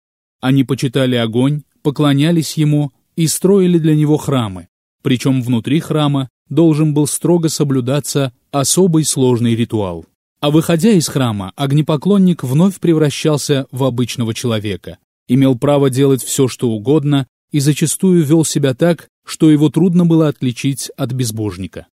Они 0.41 0.63
почитали 0.63 1.17
огонь, 1.17 1.63
поклонялись 1.83 2.57
ему 2.57 2.93
и 3.17 3.27
строили 3.27 3.79
для 3.79 3.97
него 3.97 4.19
храмы, 4.19 4.69
причем 5.03 5.43
внутри 5.43 5.81
храма 5.81 6.29
должен 6.49 6.95
был 6.95 7.07
строго 7.07 7.49
соблюдаться 7.49 8.33
особый 8.51 9.05
сложный 9.05 9.55
ритуал. 9.55 10.07
А 10.41 10.51
выходя 10.51 10.91
из 10.91 11.09
храма, 11.09 11.53
огнепоклонник 11.57 12.45
вновь 12.45 12.79
превращался 12.79 13.67
в 13.73 13.85
обычного 13.85 14.35
человека, 14.35 14.99
имел 15.27 15.59
право 15.59 15.91
делать 15.91 16.23
все, 16.23 16.49
что 16.49 16.71
угодно, 16.71 17.27
и 17.51 17.61
зачастую 17.61 18.25
вел 18.25 18.45
себя 18.45 18.75
так, 18.75 19.09
что 19.27 19.51
его 19.51 19.69
трудно 19.71 20.07
было 20.07 20.29
отличить 20.29 20.91
от 20.97 21.13
безбожника. 21.13 21.87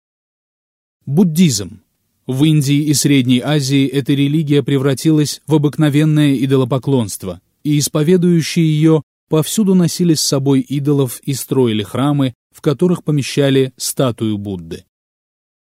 Буддизм. 1.05 1.81
В 2.27 2.43
Индии 2.43 2.83
и 2.83 2.93
Средней 2.93 3.39
Азии 3.39 3.85
эта 3.85 4.13
религия 4.13 4.63
превратилась 4.63 5.41
в 5.45 5.53
обыкновенное 5.53 6.35
идолопоклонство, 6.35 7.39
и 7.63 7.77
исповедующие 7.77 8.65
ее 8.65 9.03
повсюду 9.29 9.75
носили 9.75 10.13
с 10.13 10.21
собой 10.21 10.61
идолов 10.61 11.19
и 11.19 11.33
строили 11.33 11.83
храмы, 11.83 12.33
в 12.55 12.61
которых 12.61 13.03
помещали 13.03 13.73
статую 13.75 14.37
Будды. 14.37 14.85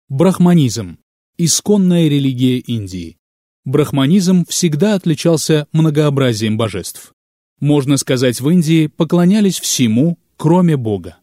Брахманизм– 0.09 0.99
исконная 1.37 2.07
религия 2.07 2.59
Индии. 2.59 3.17
Брахманизм 3.65 4.45
всегда 4.47 4.95
отличался 4.95 5.67
многообразием 5.73 6.57
божеств. 6.57 7.13
Можно 7.59 7.97
сказать, 7.97 8.41
в 8.41 8.49
Индии 8.49 8.87
поклонялись 8.87 9.59
всему, 9.59 10.19
кроме 10.37 10.77
Бога. 10.77 11.17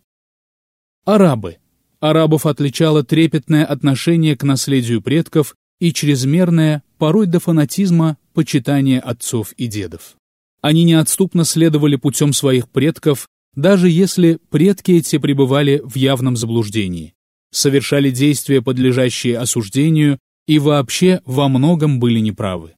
Арабы. 1.06 1.58
Арабов 2.02 2.46
отличало 2.46 3.04
трепетное 3.04 3.66
отношение 3.66 4.36
к 4.36 4.44
наследию 4.44 5.02
предков 5.02 5.56
и 5.80 5.94
чрезмерное, 5.94 6.84
порой 6.98 7.28
до 7.28 7.40
фанатизма, 7.40 8.18
почитание 8.34 9.00
отцов 9.00 9.54
и 9.54 9.68
дедов. 9.68 10.18
Они 10.62 10.84
неотступно 10.84 11.46
следовали 11.46 11.96
путем 11.96 12.34
своих 12.34 12.68
предков 12.68 13.30
даже 13.56 13.90
если 13.90 14.40
предки 14.50 14.92
эти 14.92 15.18
пребывали 15.18 15.82
в 15.84 15.96
явном 15.96 16.36
заблуждении, 16.36 17.14
совершали 17.52 18.12
действия, 18.12 18.62
подлежащие 18.62 19.38
осуждению, 19.38 20.20
и 20.48 20.60
вообще 20.60 21.22
во 21.26 21.48
многом 21.48 22.00
были 22.00 22.20
неправы. 22.20 22.74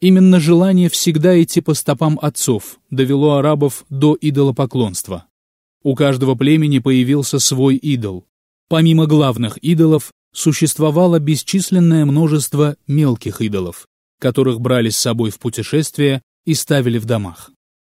Именно 0.00 0.40
желание 0.40 0.88
всегда 0.88 1.40
идти 1.40 1.60
по 1.60 1.74
стопам 1.74 2.18
отцов 2.20 2.80
довело 2.90 3.36
арабов 3.36 3.84
до 3.88 4.18
идолопоклонства. 4.20 5.26
У 5.84 5.94
каждого 5.94 6.34
племени 6.34 6.80
появился 6.80 7.38
свой 7.38 7.76
идол. 7.76 8.26
Помимо 8.68 9.06
главных 9.06 9.58
идолов, 9.58 10.10
существовало 10.32 11.18
бесчисленное 11.18 12.04
множество 12.04 12.76
мелких 12.86 13.40
идолов, 13.40 13.86
которых 14.18 14.60
брали 14.60 14.90
с 14.90 14.96
собой 14.96 15.30
в 15.30 15.38
путешествие 15.38 16.22
и 16.46 16.54
ставили 16.54 16.98
в 16.98 17.04
домах. 17.04 17.50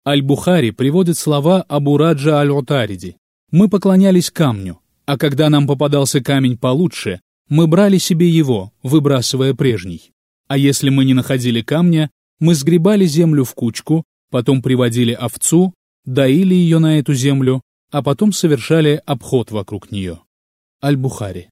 Аль-Бухари 0.08 0.72
приводит 0.72 1.18
слова 1.18 1.64
Абу 1.64 1.98
Раджа 1.98 2.40
Аль-Утариди. 2.40 3.18
«Мы 3.52 3.68
поклонялись 3.68 4.32
камню, 4.32 4.80
а 5.06 5.18
когда 5.18 5.50
нам 5.50 5.68
попадался 5.68 6.22
камень 6.22 6.58
получше, 6.58 7.20
мы 7.50 7.68
брали 7.68 7.98
себе 7.98 8.30
его, 8.30 8.72
выбрасывая 8.82 9.54
прежний. 9.54 10.14
А 10.48 10.58
если 10.58 10.90
мы 10.90 11.04
не 11.04 11.14
находили 11.14 11.62
камня, 11.62 12.10
мы 12.40 12.56
сгребали 12.56 13.06
землю 13.06 13.44
в 13.44 13.54
кучку, 13.54 14.06
потом 14.32 14.62
приводили 14.62 15.12
овцу, 15.12 15.74
доили 16.06 16.56
ее 16.56 16.80
на 16.80 17.00
эту 17.00 17.14
землю, 17.14 17.62
а 17.92 18.02
потом 18.02 18.32
совершали 18.32 19.02
обход 19.06 19.52
вокруг 19.52 19.92
нее. 19.92 20.22
Аль-Бухари. 20.82 21.50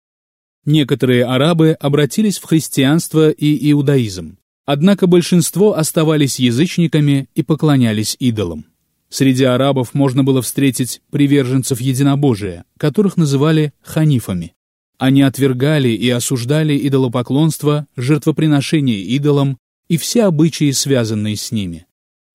Некоторые 0.64 1.26
арабы 1.26 1.74
обратились 1.74 2.38
в 2.38 2.46
христианство 2.46 3.32
и 3.32 3.70
иудаизм, 3.72 4.38
однако 4.66 5.08
большинство 5.08 5.78
оставались 5.78 6.40
язычниками 6.40 7.30
и 7.36 7.44
поклонялись 7.44 8.16
идолам. 8.20 8.66
Среди 9.10 9.44
арабов 9.44 9.94
можно 9.94 10.24
было 10.24 10.42
встретить 10.42 11.02
приверженцев 11.12 11.80
единобожия, 11.80 12.66
которых 12.78 13.18
называли 13.18 13.74
ханифами. 13.82 14.54
Они 14.98 15.22
отвергали 15.22 15.90
и 15.90 16.10
осуждали 16.10 16.78
идолопоклонство, 16.88 17.88
жертвоприношение 17.96 19.02
идолам 19.02 19.58
и 19.88 19.98
все 19.98 20.24
обычаи, 20.24 20.72
связанные 20.72 21.36
с 21.36 21.52
ними. 21.52 21.86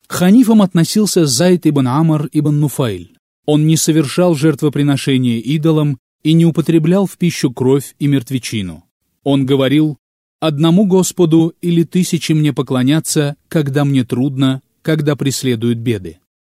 К 0.07 0.13
ханифам 0.13 0.63
относился 0.63 1.27
Зайд 1.27 1.67
ибн 1.67 1.89
Амр 1.89 2.29
ибн 2.33 2.61
Нуфайль. 2.61 3.17
Он 3.47 3.67
не 3.67 3.77
совершал 3.77 4.35
жертвоприношения 4.35 5.39
идолам 5.39 5.99
и 6.23 6.33
не 6.35 6.45
употреблял 6.45 7.07
в 7.07 7.17
пищу 7.17 7.53
кровь 7.53 7.95
и 7.99 8.07
мертвечину. 8.07 8.85
Он 9.23 9.47
говорил, 9.47 9.99
«Одному 10.41 10.87
Господу 10.87 11.55
или 11.61 11.85
тысячи 11.85 12.33
мне 12.33 12.53
поклоняться, 12.53 13.37
когда 13.49 13.85
мне 13.85 14.05
трудно, 14.05 14.63
когда 14.83 15.15
преследуют 15.15 15.79
беды. 15.79 16.19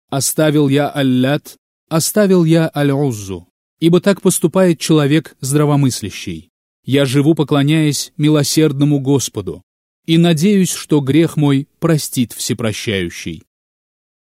Оставил 0.10 0.70
я 0.70 0.90
Аллят, 0.90 1.56
оставил 1.90 2.44
я 2.46 2.70
Аль-Уззу, 2.76 3.48
ибо 3.80 4.00
так 4.00 4.22
поступает 4.22 4.80
человек 4.80 5.36
здравомыслящий. 5.42 6.50
Я 6.86 7.06
живу, 7.06 7.34
поклоняясь 7.34 8.14
милосердному 8.18 9.00
Господу, 9.00 9.64
и 10.06 10.18
надеюсь, 10.18 10.72
что 10.72 11.00
грех 11.00 11.38
мой 11.38 11.68
простит 11.80 12.34
всепрощающий». 12.34 13.44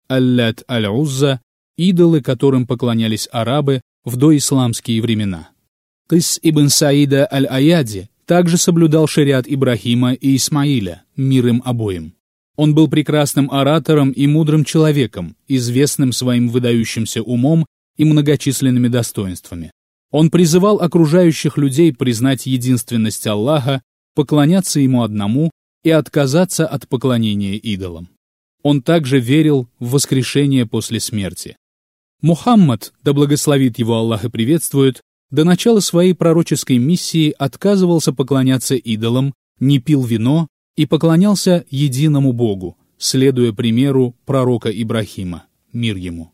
Аллят 0.08 0.64
Аль-Узза– 0.70 1.40
идолы, 1.76 2.22
которым 2.22 2.66
поклонялись 2.66 3.28
арабы 3.32 3.80
в 4.04 4.16
доисламские 4.16 5.00
времена. 5.00 5.50
Кыс 6.06 6.38
ибн 6.42 6.68
Саида 6.68 7.26
аль-Аяди 7.30 8.10
также 8.26 8.56
соблюдал 8.56 9.06
шариат 9.06 9.46
Ибрахима 9.46 10.14
и 10.14 10.36
Исмаиля, 10.36 11.04
мир 11.16 11.48
им 11.48 11.62
обоим. 11.64 12.14
Он 12.56 12.74
был 12.74 12.88
прекрасным 12.88 13.50
оратором 13.50 14.10
и 14.10 14.26
мудрым 14.26 14.64
человеком, 14.64 15.36
известным 15.48 16.12
своим 16.12 16.48
выдающимся 16.48 17.22
умом 17.22 17.66
и 17.96 18.04
многочисленными 18.04 18.88
достоинствами. 18.88 19.70
Он 20.10 20.30
призывал 20.30 20.80
окружающих 20.80 21.56
людей 21.56 21.92
признать 21.92 22.46
единственность 22.46 23.26
Аллаха, 23.26 23.82
поклоняться 24.14 24.78
Ему 24.80 25.02
одному 25.02 25.50
и 25.82 25.90
отказаться 25.90 26.66
от 26.66 26.86
поклонения 26.88 27.54
идолам. 27.54 28.10
Он 28.62 28.82
также 28.82 29.18
верил 29.18 29.68
в 29.78 29.92
воскрешение 29.92 30.66
после 30.66 31.00
смерти. 31.00 31.56
Мухаммад, 32.20 32.92
да 33.02 33.12
благословит 33.12 33.78
его 33.78 33.96
Аллах 33.96 34.24
и 34.24 34.30
приветствует, 34.30 35.00
до 35.32 35.44
начала 35.44 35.80
своей 35.80 36.14
пророческой 36.14 36.76
миссии 36.76 37.34
отказывался 37.36 38.12
поклоняться 38.12 38.76
идолам, 38.76 39.34
не 39.58 39.80
пил 39.80 40.04
вино 40.04 40.46
и 40.76 40.86
поклонялся 40.86 41.64
единому 41.70 42.32
Богу, 42.32 42.76
следуя 42.98 43.52
примеру 43.52 44.14
пророка 44.26 44.70
Ибрахима, 44.70 45.46
мир 45.72 45.96
ему. 45.96 46.32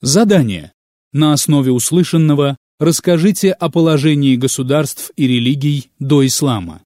Задание. 0.00 0.72
На 1.12 1.32
основе 1.32 1.72
услышанного 1.72 2.56
расскажите 2.78 3.50
о 3.50 3.70
положении 3.70 4.36
государств 4.36 5.10
и 5.16 5.26
религий 5.26 5.90
до 5.98 6.24
ислама. 6.24 6.82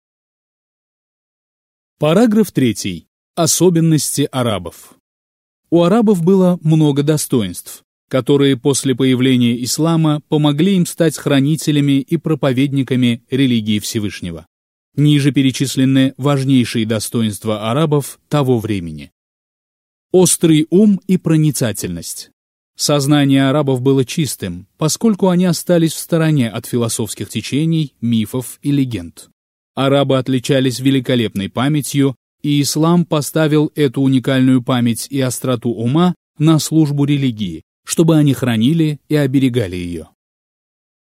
Параграф 1.98 2.52
3. 2.52 3.06
Особенности 3.34 4.28
арабов. 4.32 4.94
У 5.70 5.82
арабов 5.82 6.22
было 6.22 6.58
много 6.62 7.02
достоинств, 7.02 7.82
которые 8.12 8.58
после 8.58 8.94
появления 8.94 9.64
ислама 9.64 10.20
помогли 10.28 10.76
им 10.76 10.84
стать 10.84 11.16
хранителями 11.16 11.92
и 11.92 12.18
проповедниками 12.18 13.22
религии 13.30 13.78
Всевышнего. 13.78 14.44
Ниже 14.94 15.32
перечислены 15.32 16.12
важнейшие 16.18 16.84
достоинства 16.84 17.70
арабов 17.70 18.20
того 18.28 18.58
времени. 18.58 19.12
Острый 20.10 20.66
ум 20.68 21.00
и 21.06 21.16
проницательность. 21.16 22.30
Сознание 22.76 23.48
арабов 23.48 23.80
было 23.80 24.04
чистым, 24.04 24.66
поскольку 24.76 25.30
они 25.30 25.46
остались 25.46 25.94
в 25.94 25.98
стороне 25.98 26.50
от 26.50 26.66
философских 26.66 27.30
течений, 27.30 27.94
мифов 28.02 28.58
и 28.60 28.72
легенд. 28.72 29.30
Арабы 29.74 30.18
отличались 30.18 30.80
великолепной 30.80 31.48
памятью, 31.48 32.14
и 32.42 32.60
ислам 32.60 33.06
поставил 33.06 33.72
эту 33.74 34.02
уникальную 34.02 34.62
память 34.62 35.06
и 35.08 35.18
остроту 35.18 35.70
ума 35.70 36.14
на 36.36 36.58
службу 36.58 37.06
религии, 37.06 37.62
чтобы 37.84 38.16
они 38.16 38.34
хранили 38.34 39.00
и 39.08 39.16
оберегали 39.16 39.76
ее. 39.76 40.08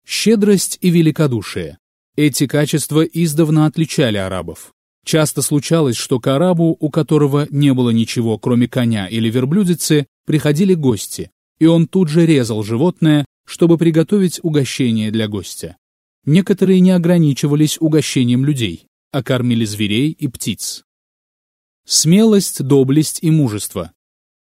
Щедрость 0.06 0.78
и 0.80 0.90
великодушие. 0.90 1.78
Эти 2.16 2.46
качества 2.46 3.02
издавна 3.02 3.66
отличали 3.66 4.18
арабов. 4.18 4.72
Часто 5.04 5.42
случалось, 5.42 5.96
что 5.96 6.20
к 6.20 6.26
арабу, 6.28 6.76
у 6.78 6.90
которого 6.90 7.46
не 7.50 7.72
было 7.74 7.90
ничего, 7.90 8.38
кроме 8.38 8.68
коня 8.68 9.08
или 9.08 9.30
верблюдицы, 9.30 10.06
приходили 10.26 10.74
гости, 10.74 11.30
и 11.58 11.66
он 11.66 11.88
тут 11.88 12.08
же 12.08 12.26
резал 12.26 12.62
животное, 12.62 13.24
чтобы 13.46 13.78
приготовить 13.78 14.40
угощение 14.42 15.10
для 15.10 15.28
гостя. 15.28 15.76
Некоторые 16.24 16.80
не 16.80 16.92
ограничивались 16.92 17.78
угощением 17.80 18.44
людей, 18.44 18.86
а 19.10 19.22
кормили 19.22 19.64
зверей 19.64 20.10
и 20.10 20.28
птиц. 20.28 20.84
Смелость, 21.84 22.62
доблесть 22.62 23.18
и 23.22 23.30
мужество. 23.30 23.92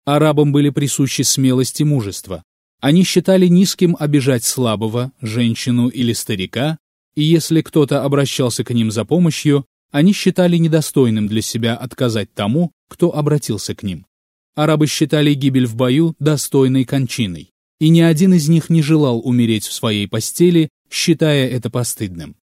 Арабам 0.06 0.52
были 0.52 0.70
присущи 0.70 1.22
смелость 1.22 1.80
и 1.80 1.84
мужество. 1.84 2.44
Они 2.80 3.02
считали 3.02 3.48
низким 3.48 3.96
обижать 3.98 4.44
слабого, 4.44 5.12
женщину 5.20 5.88
или 5.88 6.12
старика, 6.12 6.78
и 7.16 7.24
если 7.24 7.60
кто-то 7.60 8.04
обращался 8.04 8.62
к 8.62 8.72
ним 8.72 8.92
за 8.92 9.04
помощью, 9.04 9.66
они 9.90 10.12
считали 10.12 10.56
недостойным 10.58 11.26
для 11.26 11.42
себя 11.42 11.74
отказать 11.74 12.32
тому, 12.34 12.70
кто 12.88 13.16
обратился 13.16 13.74
к 13.74 13.82
ним. 13.82 14.06
Арабы 14.54 14.86
считали 14.86 15.34
гибель 15.34 15.66
в 15.66 15.74
бою 15.74 16.14
достойной 16.20 16.84
кончиной, 16.84 17.50
и 17.80 17.88
ни 17.88 18.00
один 18.00 18.32
из 18.34 18.48
них 18.48 18.70
не 18.70 18.82
желал 18.82 19.20
умереть 19.20 19.66
в 19.66 19.72
своей 19.72 20.06
постели, 20.06 20.68
считая 20.88 21.48
это 21.48 21.68
постыдным. 21.68 22.36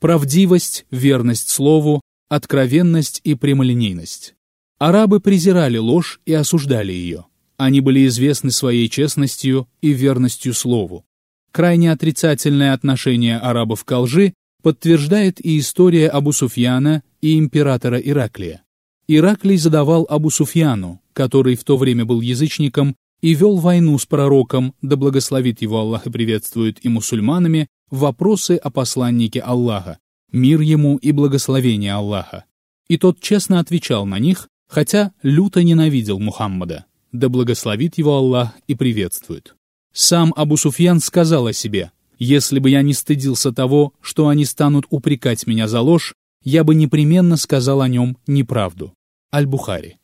Правдивость, 0.00 0.84
верность 0.90 1.48
слову, 1.48 2.00
откровенность 2.28 3.20
и 3.22 3.34
прямолинейность. 3.34 4.35
Арабы 4.78 5.20
презирали 5.20 5.78
ложь 5.78 6.20
и 6.26 6.34
осуждали 6.34 6.92
ее. 6.92 7.24
Они 7.56 7.80
были 7.80 8.06
известны 8.06 8.50
своей 8.50 8.88
честностью 8.90 9.68
и 9.80 9.92
верностью 9.92 10.52
слову. 10.52 11.04
Крайне 11.50 11.90
отрицательное 11.90 12.74
отношение 12.74 13.38
арабов 13.38 13.84
к 13.84 13.98
лжи 13.98 14.34
подтверждает 14.62 15.42
и 15.42 15.58
история 15.58 16.08
Абу 16.08 16.32
Суфьяна 16.32 17.02
и 17.22 17.38
императора 17.38 17.98
Ираклия. 17.98 18.64
Ираклий 19.08 19.56
задавал 19.56 20.06
Абу 20.10 20.28
Суфьяну, 20.28 21.00
который 21.14 21.56
в 21.56 21.64
то 21.64 21.78
время 21.78 22.04
был 22.04 22.20
язычником, 22.20 22.96
и 23.22 23.32
вел 23.32 23.56
войну 23.56 23.96
с 23.98 24.04
пророком, 24.04 24.74
да 24.82 24.96
благословит 24.96 25.62
его 25.62 25.78
Аллах 25.78 26.06
и 26.06 26.10
приветствует 26.10 26.84
и 26.84 26.88
мусульманами, 26.90 27.68
вопросы 27.90 28.56
о 28.56 28.68
посланнике 28.68 29.40
Аллаха, 29.40 29.98
мир 30.32 30.60
ему 30.60 30.98
и 30.98 31.12
благословение 31.12 31.94
Аллаха. 31.94 32.44
И 32.88 32.98
тот 32.98 33.20
честно 33.20 33.60
отвечал 33.60 34.04
на 34.04 34.18
них, 34.18 34.48
хотя 34.66 35.12
люто 35.22 35.62
ненавидел 35.62 36.18
Мухаммада, 36.18 36.86
да 37.12 37.28
благословит 37.28 37.98
его 37.98 38.16
Аллах 38.16 38.52
и 38.66 38.74
приветствует. 38.74 39.54
Сам 39.92 40.32
Абу 40.36 40.56
Суфьян 40.56 41.00
сказал 41.00 41.46
о 41.46 41.52
себе, 41.52 41.92
«Если 42.18 42.58
бы 42.58 42.70
я 42.70 42.82
не 42.82 42.92
стыдился 42.92 43.52
того, 43.52 43.94
что 44.00 44.28
они 44.28 44.44
станут 44.44 44.86
упрекать 44.90 45.46
меня 45.46 45.68
за 45.68 45.80
ложь, 45.80 46.14
я 46.42 46.64
бы 46.64 46.74
непременно 46.74 47.36
сказал 47.36 47.80
о 47.80 47.88
нем 47.88 48.18
неправду». 48.26 48.92
Аль-Бухари. 49.32 49.96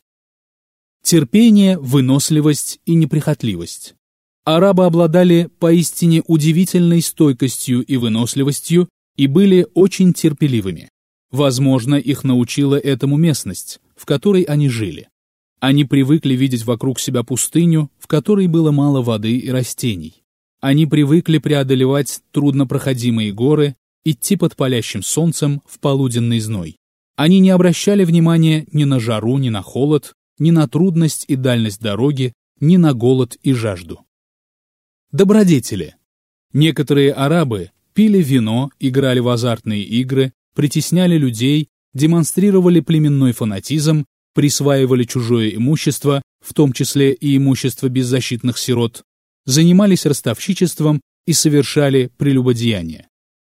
Терпение, 1.03 1.77
выносливость 1.77 2.79
и 2.85 2.95
неприхотливость. 2.95 3.95
Арабы 4.45 4.85
обладали 4.85 5.49
поистине 5.59 6.21
удивительной 6.27 7.01
стойкостью 7.01 7.81
и 7.81 7.97
выносливостью 7.97 8.89
и 9.15 9.27
были 9.27 9.67
очень 9.73 10.13
терпеливыми. 10.13 10.89
Возможно, 11.31 11.95
их 11.95 12.23
научила 12.23 12.75
этому 12.75 13.17
местность, 13.17 13.79
в 13.95 14.05
которой 14.05 14.43
они 14.43 14.69
жили. 14.69 15.09
Они 15.59 15.85
привыкли 15.85 16.33
видеть 16.33 16.65
вокруг 16.65 16.99
себя 16.99 17.23
пустыню, 17.23 17.89
в 17.97 18.07
которой 18.07 18.47
было 18.47 18.71
мало 18.71 19.01
воды 19.01 19.37
и 19.37 19.49
растений. 19.49 20.23
Они 20.59 20.85
привыкли 20.85 21.37
преодолевать 21.37 22.21
труднопроходимые 22.31 23.31
горы, 23.31 23.75
идти 24.03 24.35
под 24.35 24.55
палящим 24.55 25.03
солнцем 25.03 25.61
в 25.65 25.79
полуденный 25.79 26.39
зной. 26.39 26.77
Они 27.15 27.39
не 27.39 27.51
обращали 27.51 28.03
внимания 28.03 28.65
ни 28.71 28.83
на 28.83 28.99
жару, 28.99 29.37
ни 29.37 29.49
на 29.49 29.61
холод, 29.61 30.13
ни 30.39 30.51
на 30.51 30.67
трудность 30.67 31.25
и 31.27 31.35
дальность 31.35 31.81
дороги, 31.81 32.33
ни 32.59 32.77
на 32.77 32.93
голод 32.93 33.37
и 33.43 33.53
жажду. 33.53 34.05
Добродетели. 35.11 35.95
Некоторые 36.53 37.13
арабы 37.13 37.71
пили 37.93 38.21
вино, 38.21 38.71
играли 38.79 39.19
в 39.19 39.29
азартные 39.29 39.83
игры, 39.83 40.33
притесняли 40.55 41.17
людей, 41.17 41.69
демонстрировали 41.93 42.79
племенной 42.79 43.33
фанатизм, 43.33 44.05
присваивали 44.33 45.03
чужое 45.03 45.49
имущество, 45.49 46.21
в 46.43 46.53
том 46.53 46.73
числе 46.73 47.13
и 47.13 47.37
имущество 47.37 47.87
беззащитных 47.87 48.57
сирот, 48.57 49.03
занимались 49.45 50.05
ростовщичеством 50.05 51.01
и 51.25 51.33
совершали 51.33 52.11
прелюбодеяния. 52.17 53.07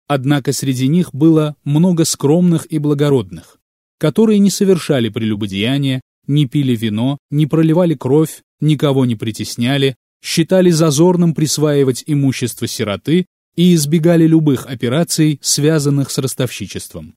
Однако 0.09 0.52
среди 0.52 0.88
них 0.88 1.14
было 1.14 1.57
много 1.64 2.05
скромных 2.05 2.66
и 2.70 2.78
благородных, 2.78 3.59
которые 3.98 4.38
не 4.40 4.50
совершали 4.50 5.09
прелюбодеяния, 5.09 6.00
не 6.26 6.46
пили 6.46 6.76
вино, 6.76 7.18
не 7.31 7.46
проливали 7.46 7.94
кровь, 7.94 8.42
никого 8.61 9.07
не 9.07 9.16
притесняли, 9.16 9.96
считали 10.22 10.70
зазорным 10.70 11.35
присваивать 11.35 12.05
имущество 12.07 12.66
сироты 12.66 13.26
и 13.57 13.74
избегали 13.74 14.26
любых 14.26 14.66
операций, 14.66 15.38
связанных 15.42 16.11
с 16.11 16.18
ростовщичеством. 16.18 17.14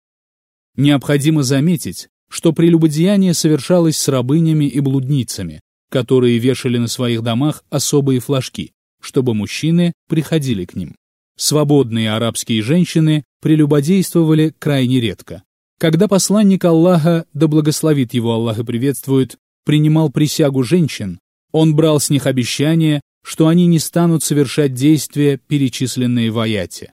Необходимо 0.78 1.44
заметить, 1.44 2.10
что 2.30 2.54
прелюбодеяние 2.54 3.34
совершалось 3.34 3.98
с 3.98 4.08
рабынями 4.08 4.66
и 4.66 4.80
блудницами, 4.80 5.62
которые 5.90 6.38
вешали 6.38 6.78
на 6.78 6.88
своих 6.88 7.22
домах 7.22 7.64
особые 7.70 8.20
флажки, 8.20 8.74
чтобы 9.02 9.34
мужчины 9.34 9.94
приходили 10.10 10.66
к 10.66 10.76
ним. 10.76 10.96
Свободные 11.38 12.14
арабские 12.14 12.62
женщины 12.62 13.24
прелюбодействовали 13.42 14.54
крайне 14.58 15.00
редко. 15.00 15.44
Когда 15.80 16.08
посланник 16.08 16.66
Аллаха, 16.66 17.26
да 17.34 17.48
благословит 17.48 18.14
его 18.14 18.34
Аллах 18.34 18.60
и 18.60 18.64
приветствует, 18.64 19.38
принимал 19.66 20.10
присягу 20.10 20.64
женщин, 20.64 21.20
он 21.52 21.76
брал 21.76 22.00
с 22.00 22.10
них 22.10 22.26
обещание, 22.26 23.02
что 23.24 23.48
они 23.48 23.66
не 23.66 23.80
станут 23.80 24.24
совершать 24.24 24.74
действия, 24.74 25.38
перечисленные 25.38 26.32
в 26.32 26.40
аяте. 26.40 26.92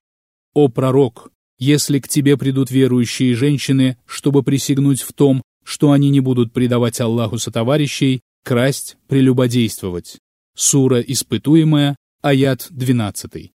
«О 0.54 0.68
пророк, 0.68 1.31
если 1.62 2.00
к 2.00 2.08
тебе 2.08 2.36
придут 2.36 2.72
верующие 2.72 3.36
женщины, 3.36 3.96
чтобы 4.04 4.42
присягнуть 4.42 5.00
в 5.00 5.12
том, 5.12 5.42
что 5.64 5.92
они 5.92 6.10
не 6.10 6.18
будут 6.18 6.52
предавать 6.52 7.00
Аллаху 7.00 7.38
сотоварищей, 7.38 8.20
красть, 8.44 8.96
прелюбодействовать». 9.06 10.18
Сура 10.56 11.00
«Испытуемая», 11.00 11.94
аят 12.20 12.66
12. 12.70 13.52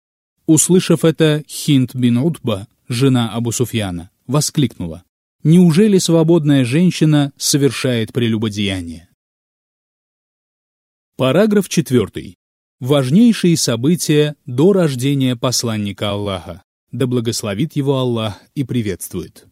Услышав 0.46 1.06
это, 1.06 1.44
Хинд 1.48 1.96
бин 1.96 2.18
Утба, 2.18 2.68
жена 2.90 3.34
Абу 3.34 3.54
Суфьяна, 3.54 4.10
воскликнула. 4.28 5.04
«Неужели 5.44 5.98
свободная 5.98 6.66
женщина 6.66 7.32
совершает 7.38 8.12
прелюбодеяние?» 8.12 9.08
Параграф 11.16 11.70
4. 11.70 12.36
Важнейшие 12.82 13.56
события 13.56 14.36
до 14.46 14.74
рождения 14.74 15.38
посланника 15.38 16.12
Аллаха. 16.12 16.64
Да 16.94 17.08
благословит 17.08 17.76
его 17.76 17.98
Аллах 17.98 18.40
и 18.54 18.64
приветствует. 18.64 19.48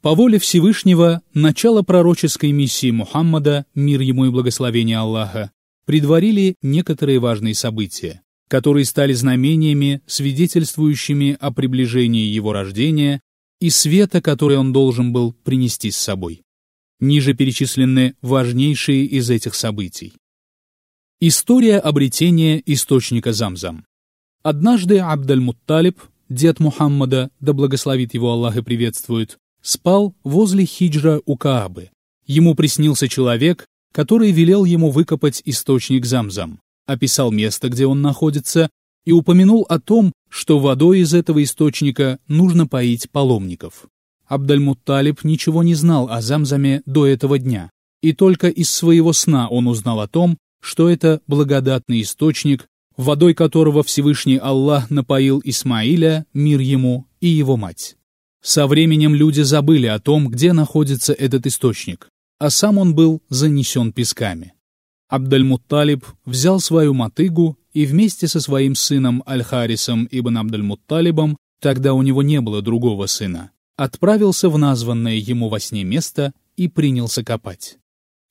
По 0.00 0.14
воле 0.14 0.38
Всевышнего, 0.38 1.20
начало 1.34 1.82
пророческой 1.82 2.52
миссии 2.52 2.90
Мухаммада, 2.90 3.66
мир 3.74 4.00
ему 4.00 4.24
и 4.24 4.30
благословение 4.30 4.96
Аллаха, 4.96 5.52
предварили 5.84 6.56
некоторые 6.62 7.18
важные 7.18 7.54
события, 7.54 8.22
которые 8.48 8.86
стали 8.86 9.12
знамениями, 9.12 10.00
свидетельствующими 10.06 11.36
о 11.38 11.52
приближении 11.52 12.24
его 12.24 12.54
рождения 12.54 13.20
и 13.60 13.68
света, 13.68 14.22
который 14.22 14.56
он 14.56 14.72
должен 14.72 15.12
был 15.12 15.34
принести 15.34 15.90
с 15.90 15.98
собой. 15.98 16.44
Ниже 16.98 17.34
перечислены 17.34 18.14
важнейшие 18.22 19.04
из 19.04 19.28
этих 19.28 19.54
событий. 19.54 20.14
История 21.20 21.78
обретения 21.78 22.62
источника 22.64 23.34
Замзам. 23.34 23.84
Однажды 24.42 24.98
Абдаль-Мутталиб, 24.98 26.00
дед 26.34 26.60
Мухаммада, 26.60 27.30
да 27.40 27.52
благословит 27.52 28.14
его 28.14 28.32
Аллах 28.32 28.56
и 28.56 28.62
приветствует, 28.62 29.38
спал 29.62 30.14
возле 30.24 30.64
хиджра 30.64 31.20
у 31.24 31.36
Каабы. 31.36 31.90
Ему 32.26 32.54
приснился 32.54 33.08
человек, 33.08 33.66
который 33.92 34.32
велел 34.32 34.64
ему 34.64 34.90
выкопать 34.90 35.42
источник 35.44 36.06
Замзам, 36.06 36.60
описал 36.86 37.30
место, 37.30 37.68
где 37.68 37.86
он 37.86 38.02
находится, 38.02 38.70
и 39.04 39.12
упомянул 39.12 39.66
о 39.68 39.78
том, 39.80 40.12
что 40.28 40.58
водой 40.58 41.00
из 41.00 41.12
этого 41.12 41.42
источника 41.42 42.18
нужно 42.28 42.66
поить 42.66 43.10
паломников. 43.10 43.86
Абдаль-Мутталиб 44.28 45.24
ничего 45.24 45.62
не 45.62 45.74
знал 45.74 46.08
о 46.08 46.22
Замзаме 46.22 46.82
до 46.86 47.06
этого 47.06 47.38
дня, 47.38 47.70
и 48.00 48.12
только 48.12 48.48
из 48.48 48.70
своего 48.70 49.12
сна 49.12 49.48
он 49.48 49.66
узнал 49.66 50.00
о 50.00 50.08
том, 50.08 50.38
что 50.60 50.88
это 50.88 51.20
благодатный 51.26 52.02
источник, 52.02 52.66
водой 52.96 53.34
которого 53.34 53.82
Всевышний 53.82 54.36
Аллах 54.36 54.90
напоил 54.90 55.40
Исмаиля, 55.44 56.26
мир 56.32 56.60
ему, 56.60 57.06
и 57.20 57.28
его 57.28 57.56
мать. 57.56 57.96
Со 58.42 58.66
временем 58.66 59.14
люди 59.14 59.42
забыли 59.42 59.86
о 59.86 60.00
том, 60.00 60.28
где 60.28 60.52
находится 60.52 61.12
этот 61.12 61.46
источник, 61.46 62.08
а 62.38 62.50
сам 62.50 62.78
он 62.78 62.94
был 62.94 63.22
занесен 63.28 63.92
песками. 63.92 64.54
Абдальмутталиб 65.08 66.04
взял 66.24 66.58
свою 66.58 66.94
мотыгу 66.94 67.58
и 67.72 67.86
вместе 67.86 68.26
со 68.26 68.40
своим 68.40 68.74
сыном 68.74 69.22
Аль-Харисом 69.26 70.08
ибн 70.10 70.38
Абдальмутталибом, 70.38 71.36
тогда 71.60 71.94
у 71.94 72.02
него 72.02 72.22
не 72.22 72.40
было 72.40 72.62
другого 72.62 73.06
сына, 73.06 73.52
отправился 73.76 74.48
в 74.48 74.58
названное 74.58 75.14
ему 75.14 75.48
во 75.48 75.60
сне 75.60 75.84
место 75.84 76.32
и 76.56 76.68
принялся 76.68 77.22
копать. 77.22 77.78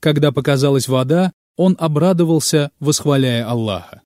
Когда 0.01 0.31
показалась 0.31 0.87
вода, 0.87 1.31
он 1.55 1.75
обрадовался, 1.79 2.71
восхваляя 2.79 3.47
Аллаха. 3.47 4.00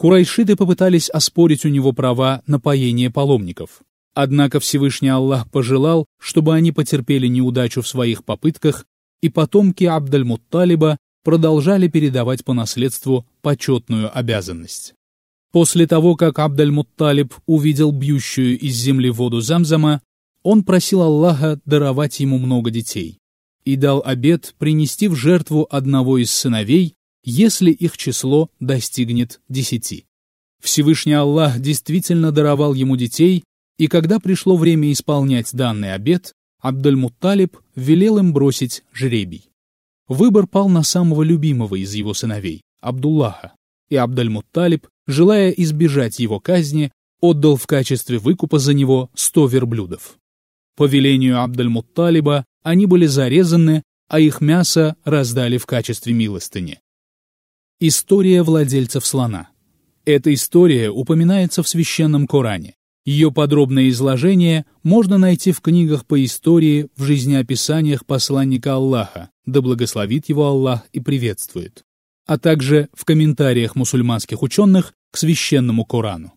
Курайшиды 0.00 0.56
попытались 0.56 1.10
оспорить 1.10 1.66
у 1.66 1.68
него 1.68 1.92
права 1.92 2.40
на 2.46 2.58
поение 2.58 3.10
паломников. 3.10 3.82
Однако 4.14 4.58
Всевышний 4.58 5.10
Аллах 5.10 5.50
пожелал, 5.50 6.06
чтобы 6.18 6.54
они 6.54 6.72
потерпели 6.72 7.26
неудачу 7.26 7.82
в 7.82 7.86
своих 7.86 8.24
попытках, 8.24 8.86
и 9.20 9.28
потомки 9.28 9.84
Абдаль-Мутталиба 9.84 10.96
продолжали 11.22 11.88
передавать 11.88 12.46
по 12.46 12.54
наследству 12.54 13.26
почетную 13.42 14.10
обязанность. 14.18 14.94
После 15.52 15.86
того, 15.86 16.16
как 16.16 16.38
Абдаль-Мутталиб 16.38 17.34
увидел 17.44 17.92
бьющую 17.92 18.58
из 18.58 18.76
земли 18.76 19.10
воду 19.10 19.42
Замзама, 19.42 20.00
он 20.42 20.64
просил 20.64 21.02
Аллаха 21.02 21.60
даровать 21.66 22.20
ему 22.20 22.38
много 22.38 22.70
детей 22.70 23.18
и 23.66 23.76
дал 23.76 24.02
обет 24.02 24.54
принести 24.56 25.08
в 25.08 25.14
жертву 25.14 25.68
одного 25.70 26.16
из 26.16 26.30
сыновей, 26.30 26.94
если 27.30 27.70
их 27.70 27.96
число 27.96 28.50
достигнет 28.58 29.40
десяти. 29.48 30.06
Всевышний 30.60 31.14
Аллах 31.14 31.60
действительно 31.60 32.32
даровал 32.32 32.74
ему 32.74 32.96
детей, 32.96 33.44
и 33.78 33.86
когда 33.86 34.18
пришло 34.18 34.56
время 34.56 34.92
исполнять 34.92 35.54
данный 35.54 35.94
обет, 35.94 36.32
Абдаль-Мутталиб 36.60 37.56
велел 37.76 38.18
им 38.18 38.32
бросить 38.32 38.82
жребий. 38.92 39.48
Выбор 40.08 40.46
пал 40.46 40.68
на 40.68 40.82
самого 40.82 41.22
любимого 41.22 41.76
из 41.76 41.94
его 41.94 42.12
сыновей, 42.14 42.62
Абдуллаха, 42.80 43.52
и 43.88 43.94
Абдаль-Мутталиб, 43.94 44.86
желая 45.06 45.50
избежать 45.50 46.18
его 46.18 46.40
казни, 46.40 46.90
отдал 47.20 47.56
в 47.56 47.66
качестве 47.66 48.18
выкупа 48.18 48.58
за 48.58 48.74
него 48.74 49.08
сто 49.14 49.46
верблюдов. 49.46 50.18
По 50.76 50.84
велению 50.84 51.42
Абдаль-Мутталиба 51.42 52.44
они 52.62 52.86
были 52.86 53.06
зарезаны, 53.06 53.82
а 54.08 54.18
их 54.18 54.40
мясо 54.40 54.96
раздали 55.04 55.56
в 55.56 55.66
качестве 55.66 56.12
милостыни. 56.12 56.80
История 57.82 58.42
владельцев 58.42 59.06
слона. 59.06 59.48
Эта 60.04 60.34
история 60.34 60.90
упоминается 60.90 61.62
в 61.62 61.68
Священном 61.68 62.26
Коране. 62.26 62.74
Ее 63.06 63.32
подробное 63.32 63.88
изложение 63.88 64.66
можно 64.82 65.16
найти 65.16 65.50
в 65.52 65.62
книгах 65.62 66.04
по 66.04 66.22
истории 66.22 66.88
в 66.98 67.04
жизнеописаниях 67.04 68.04
посланника 68.04 68.74
Аллаха, 68.74 69.30
да 69.46 69.62
благословит 69.62 70.28
его 70.28 70.44
Аллах 70.44 70.82
и 70.92 71.00
приветствует, 71.00 71.84
а 72.26 72.38
также 72.38 72.90
в 72.92 73.06
комментариях 73.06 73.76
мусульманских 73.76 74.42
ученых 74.42 74.92
к 75.10 75.16
Священному 75.16 75.86
Корану. 75.86 76.34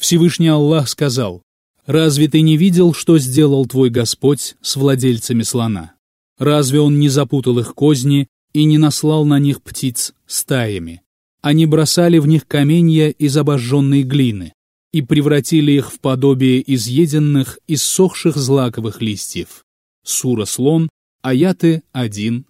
Всевышний 0.00 0.48
Аллах 0.48 0.88
сказал, 0.88 1.44
«Разве 1.86 2.26
ты 2.26 2.40
не 2.40 2.56
видел, 2.56 2.92
что 2.92 3.18
сделал 3.18 3.66
твой 3.66 3.90
Господь 3.90 4.56
с 4.60 4.74
владельцами 4.74 5.44
слона? 5.44 5.92
Разве 6.38 6.80
он 6.80 6.98
не 6.98 7.08
запутал 7.08 7.60
их 7.60 7.72
козни 7.76 8.26
и 8.52 8.64
не 8.64 8.78
наслал 8.78 9.24
на 9.24 9.38
них 9.38 9.62
птиц 9.62 10.14
стаями. 10.26 11.02
Они 11.40 11.66
бросали 11.66 12.18
в 12.18 12.26
них 12.26 12.46
каменья 12.46 13.08
из 13.08 13.36
обожженной 13.36 14.02
глины 14.02 14.52
и 14.92 15.02
превратили 15.02 15.72
их 15.72 15.92
в 15.92 16.00
подобие 16.00 16.62
изъеденных, 16.74 17.58
иссохших 17.66 18.36
злаковых 18.36 19.00
листьев. 19.00 19.64
Сура 20.04 20.44
Слон, 20.44 20.88
аяты 21.22 21.82
1-5. 21.94 22.44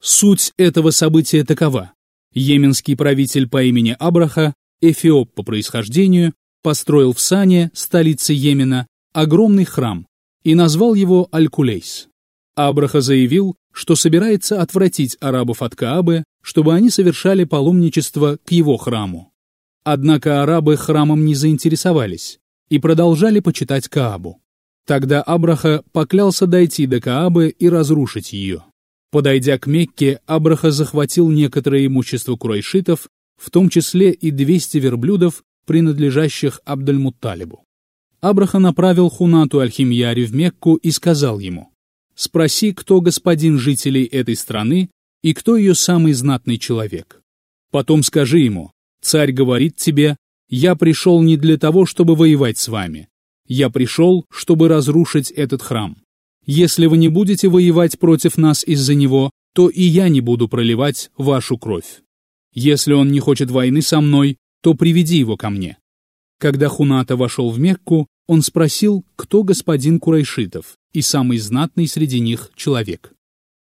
Суть 0.00 0.52
этого 0.56 0.90
события 0.90 1.44
такова. 1.44 1.92
Йеменский 2.34 2.96
правитель 2.96 3.48
по 3.48 3.62
имени 3.64 3.96
Абраха, 3.98 4.52
эфиоп 4.80 5.32
по 5.32 5.42
происхождению, 5.42 6.34
построил 6.62 7.12
в 7.14 7.20
Сане, 7.20 7.70
столице 7.74 8.34
Йемена, 8.34 8.86
огромный 9.12 9.64
храм 9.64 10.06
и 10.42 10.54
назвал 10.54 10.94
его 10.94 11.28
Аль-Кулейс. 11.32 12.08
Абраха 12.54 13.00
заявил, 13.00 13.56
что 13.76 13.94
собирается 13.94 14.62
отвратить 14.62 15.18
арабов 15.20 15.60
от 15.60 15.76
Каабы, 15.76 16.24
чтобы 16.42 16.72
они 16.72 16.88
совершали 16.88 17.44
паломничество 17.44 18.38
к 18.42 18.50
его 18.50 18.78
храму. 18.78 19.34
Однако 19.84 20.42
арабы 20.42 20.78
храмом 20.78 21.26
не 21.26 21.34
заинтересовались 21.34 22.38
и 22.70 22.78
продолжали 22.78 23.40
почитать 23.40 23.86
Каабу. 23.88 24.40
Тогда 24.86 25.20
Абраха 25.20 25.82
поклялся 25.92 26.46
дойти 26.46 26.86
до 26.86 27.02
Каабы 27.02 27.50
и 27.50 27.68
разрушить 27.68 28.32
ее. 28.32 28.64
Подойдя 29.10 29.58
к 29.58 29.66
Мекке, 29.66 30.20
Абраха 30.24 30.70
захватил 30.70 31.28
некоторое 31.28 31.84
имущество 31.84 32.34
курайшитов, 32.36 33.08
в 33.36 33.50
том 33.50 33.68
числе 33.68 34.10
и 34.10 34.30
200 34.30 34.78
верблюдов, 34.78 35.42
принадлежащих 35.66 36.62
Абдальмутталибу. 36.64 37.62
Абраха 38.22 38.58
направил 38.58 39.10
Хунату 39.10 39.60
Аль-Химьяри 39.60 40.24
в 40.24 40.34
Мекку 40.34 40.76
и 40.76 40.90
сказал 40.90 41.40
ему, 41.40 41.68
«Спроси, 42.16 42.72
кто 42.72 43.00
господин 43.00 43.58
жителей 43.58 44.04
этой 44.04 44.34
страны 44.34 44.90
и 45.22 45.34
кто 45.34 45.56
ее 45.56 45.74
самый 45.74 46.12
знатный 46.14 46.58
человек. 46.58 47.22
Потом 47.70 48.02
скажи 48.02 48.38
ему, 48.38 48.72
царь 49.02 49.32
говорит 49.32 49.76
тебе, 49.76 50.16
я 50.48 50.76
пришел 50.76 51.22
не 51.22 51.36
для 51.36 51.58
того, 51.58 51.84
чтобы 51.86 52.16
воевать 52.16 52.58
с 52.58 52.68
вами. 52.68 53.08
Я 53.46 53.70
пришел, 53.70 54.24
чтобы 54.30 54.68
разрушить 54.68 55.30
этот 55.30 55.62
храм. 55.62 55.96
Если 56.44 56.86
вы 56.86 56.96
не 56.96 57.08
будете 57.08 57.48
воевать 57.48 57.98
против 57.98 58.36
нас 58.36 58.64
из-за 58.64 58.94
него, 58.94 59.30
то 59.52 59.68
и 59.68 59.82
я 59.82 60.08
не 60.08 60.20
буду 60.20 60.48
проливать 60.48 61.10
вашу 61.16 61.58
кровь. 61.58 62.02
Если 62.54 62.92
он 62.92 63.10
не 63.10 63.20
хочет 63.20 63.50
войны 63.50 63.82
со 63.82 64.00
мной, 64.00 64.38
то 64.62 64.74
приведи 64.74 65.18
его 65.18 65.36
ко 65.36 65.50
мне». 65.50 65.78
Когда 66.38 66.68
Хуната 66.68 67.16
вошел 67.16 67.50
в 67.50 67.58
Мекку, 67.58 68.06
он 68.26 68.42
спросил, 68.42 69.04
кто 69.16 69.42
господин 69.42 69.98
Курайшитов 69.98 70.76
и 70.96 71.02
самый 71.02 71.36
знатный 71.36 71.86
среди 71.86 72.20
них 72.20 72.50
человек. 72.56 73.12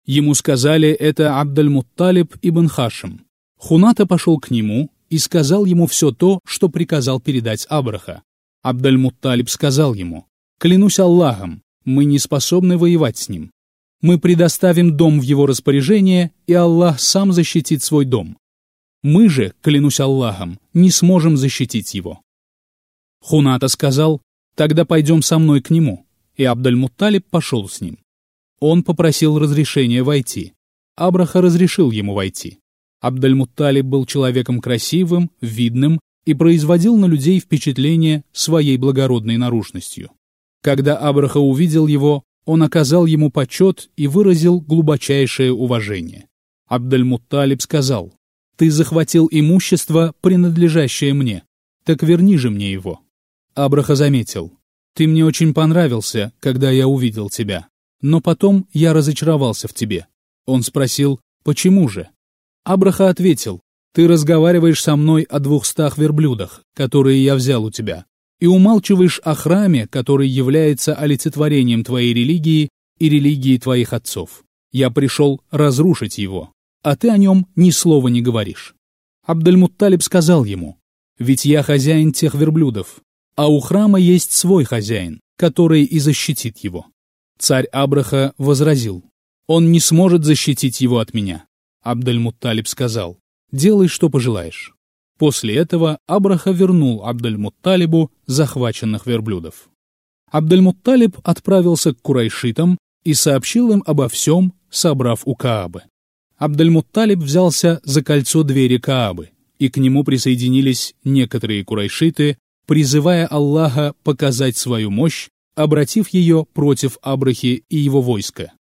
Ему 0.04 0.34
сказали, 0.34 0.90
это 0.90 1.40
Абдальмутталиб 1.40 2.36
ибн 2.42 2.68
Хашим. 2.68 3.24
Хуната 3.56 4.06
пошел 4.06 4.38
к 4.38 4.50
нему 4.50 4.90
и 5.08 5.16
сказал 5.16 5.64
ему 5.64 5.86
все 5.86 6.12
то, 6.12 6.40
что 6.44 6.68
приказал 6.68 7.20
передать 7.20 7.66
Абраха. 7.70 8.22
Абдальмутталиб 8.62 9.48
сказал 9.48 9.94
ему, 9.94 10.26
«Клянусь 10.58 10.98
Аллахом, 10.98 11.62
мы 11.86 12.04
не 12.04 12.18
способны 12.18 12.76
воевать 12.76 13.16
с 13.16 13.30
ним. 13.30 13.50
Мы 14.02 14.18
предоставим 14.18 14.94
дом 14.94 15.18
в 15.18 15.22
его 15.22 15.46
распоряжение, 15.46 16.32
и 16.46 16.52
Аллах 16.52 17.00
сам 17.00 17.32
защитит 17.32 17.82
свой 17.82 18.04
дом. 18.04 18.36
Мы 19.02 19.30
же, 19.30 19.54
клянусь 19.62 20.00
Аллахом, 20.00 20.58
не 20.74 20.90
сможем 20.90 21.38
защитить 21.38 21.94
его. 21.94 22.20
Хуната 23.22 23.68
сказал, 23.68 24.20
тогда 24.54 24.84
пойдем 24.84 25.22
со 25.22 25.38
мной 25.38 25.62
к 25.62 25.70
нему, 25.70 26.04
и 26.42 26.44
Абдальмутталиб 26.44 27.24
пошел 27.30 27.68
с 27.68 27.80
ним. 27.80 27.98
Он 28.60 28.82
попросил 28.82 29.38
разрешения 29.38 30.02
войти. 30.02 30.52
Абраха 30.96 31.40
разрешил 31.40 31.90
ему 31.90 32.14
войти. 32.14 32.58
Абдальмутталиб 33.00 33.84
был 33.84 34.06
человеком 34.06 34.60
красивым, 34.60 35.30
видным 35.40 36.00
и 36.24 36.34
производил 36.34 36.96
на 36.96 37.06
людей 37.06 37.40
впечатление 37.40 38.24
своей 38.32 38.76
благородной 38.76 39.36
наружностью. 39.36 40.10
Когда 40.62 40.96
Абраха 40.96 41.38
увидел 41.38 41.86
его, 41.86 42.24
он 42.44 42.62
оказал 42.62 43.06
ему 43.06 43.30
почет 43.30 43.90
и 43.96 44.06
выразил 44.06 44.60
глубочайшее 44.60 45.52
уважение. 45.52 46.26
Абдальмутталиб 46.68 47.62
сказал, 47.62 48.12
ты 48.56 48.70
захватил 48.70 49.28
имущество, 49.30 50.14
принадлежащее 50.20 51.14
мне. 51.14 51.44
Так 51.84 52.02
верни 52.02 52.36
же 52.36 52.50
мне 52.50 52.70
его». 52.70 53.00
Абраха 53.54 53.94
заметил. 53.94 54.52
«Ты 54.94 55.06
мне 55.06 55.24
очень 55.24 55.54
понравился, 55.54 56.32
когда 56.40 56.70
я 56.70 56.88
увидел 56.88 57.30
тебя. 57.30 57.68
Но 58.00 58.20
потом 58.20 58.68
я 58.72 58.92
разочаровался 58.92 59.68
в 59.68 59.74
тебе». 59.74 60.06
Он 60.46 60.62
спросил, 60.62 61.20
«Почему 61.44 61.88
же?» 61.88 62.08
Абраха 62.64 63.08
ответил, 63.08 63.60
«Ты 63.94 64.08
разговариваешь 64.08 64.82
со 64.82 64.96
мной 64.96 65.22
о 65.22 65.38
двухстах 65.38 65.98
верблюдах, 65.98 66.62
которые 66.74 67.22
я 67.22 67.34
взял 67.34 67.64
у 67.64 67.70
тебя, 67.70 68.06
и 68.40 68.46
умалчиваешь 68.46 69.20
о 69.24 69.34
храме, 69.34 69.86
который 69.86 70.28
является 70.28 70.94
олицетворением 70.94 71.84
твоей 71.84 72.12
религии 72.12 72.68
и 72.98 73.08
религии 73.08 73.58
твоих 73.58 73.92
отцов. 73.92 74.44
Я 74.72 74.90
пришел 74.90 75.40
разрушить 75.50 76.18
его 76.18 76.52
а 76.82 76.96
ты 76.96 77.10
о 77.10 77.16
нем 77.16 77.46
ни 77.56 77.70
слова 77.70 78.08
не 78.08 78.20
говоришь. 78.20 78.74
Абдальмутталиб 79.24 80.02
сказал 80.02 80.44
ему, 80.44 80.78
«Ведь 81.18 81.44
я 81.44 81.62
хозяин 81.62 82.12
тех 82.12 82.34
верблюдов, 82.34 83.00
а 83.36 83.48
у 83.48 83.60
храма 83.60 83.98
есть 83.98 84.32
свой 84.32 84.64
хозяин, 84.64 85.20
который 85.36 85.84
и 85.84 85.98
защитит 85.98 86.58
его». 86.58 86.86
Царь 87.38 87.66
Абраха 87.66 88.34
возразил, 88.38 89.04
«Он 89.46 89.72
не 89.72 89.80
сможет 89.80 90.24
защитить 90.24 90.80
его 90.80 90.98
от 90.98 91.14
меня». 91.14 91.44
Абдальмутталиб 91.82 92.68
сказал, 92.68 93.18
«Делай, 93.50 93.88
что 93.88 94.08
пожелаешь». 94.08 94.72
После 95.18 95.56
этого 95.56 95.98
Абраха 96.06 96.50
вернул 96.50 97.04
Абдальмутталибу 97.04 98.10
захваченных 98.26 99.06
верблюдов. 99.06 99.68
Абдальмутталиб 100.30 101.18
отправился 101.24 101.94
к 101.94 102.00
курайшитам 102.00 102.78
и 103.04 103.14
сообщил 103.14 103.70
им 103.72 103.82
обо 103.86 104.08
всем, 104.08 104.54
собрав 104.70 105.22
у 105.26 105.34
Каабы. 105.34 105.82
Абдальмутталиб 106.38 107.18
взялся 107.18 107.80
за 107.84 108.02
кольцо 108.02 108.42
двери 108.42 108.78
Каабы, 108.78 109.30
и 109.58 109.68
к 109.68 109.76
нему 109.76 110.02
присоединились 110.02 110.94
некоторые 111.04 111.64
курайшиты, 111.64 112.38
призывая 112.72 113.26
Аллаха 113.26 113.94
показать 114.02 114.56
свою 114.56 114.90
мощь, 114.90 115.28
обратив 115.54 116.08
ее 116.08 116.46
против 116.54 116.96
Абрахи 117.02 117.64
и 117.68 117.76
его 117.76 118.00
войска. 118.00 118.54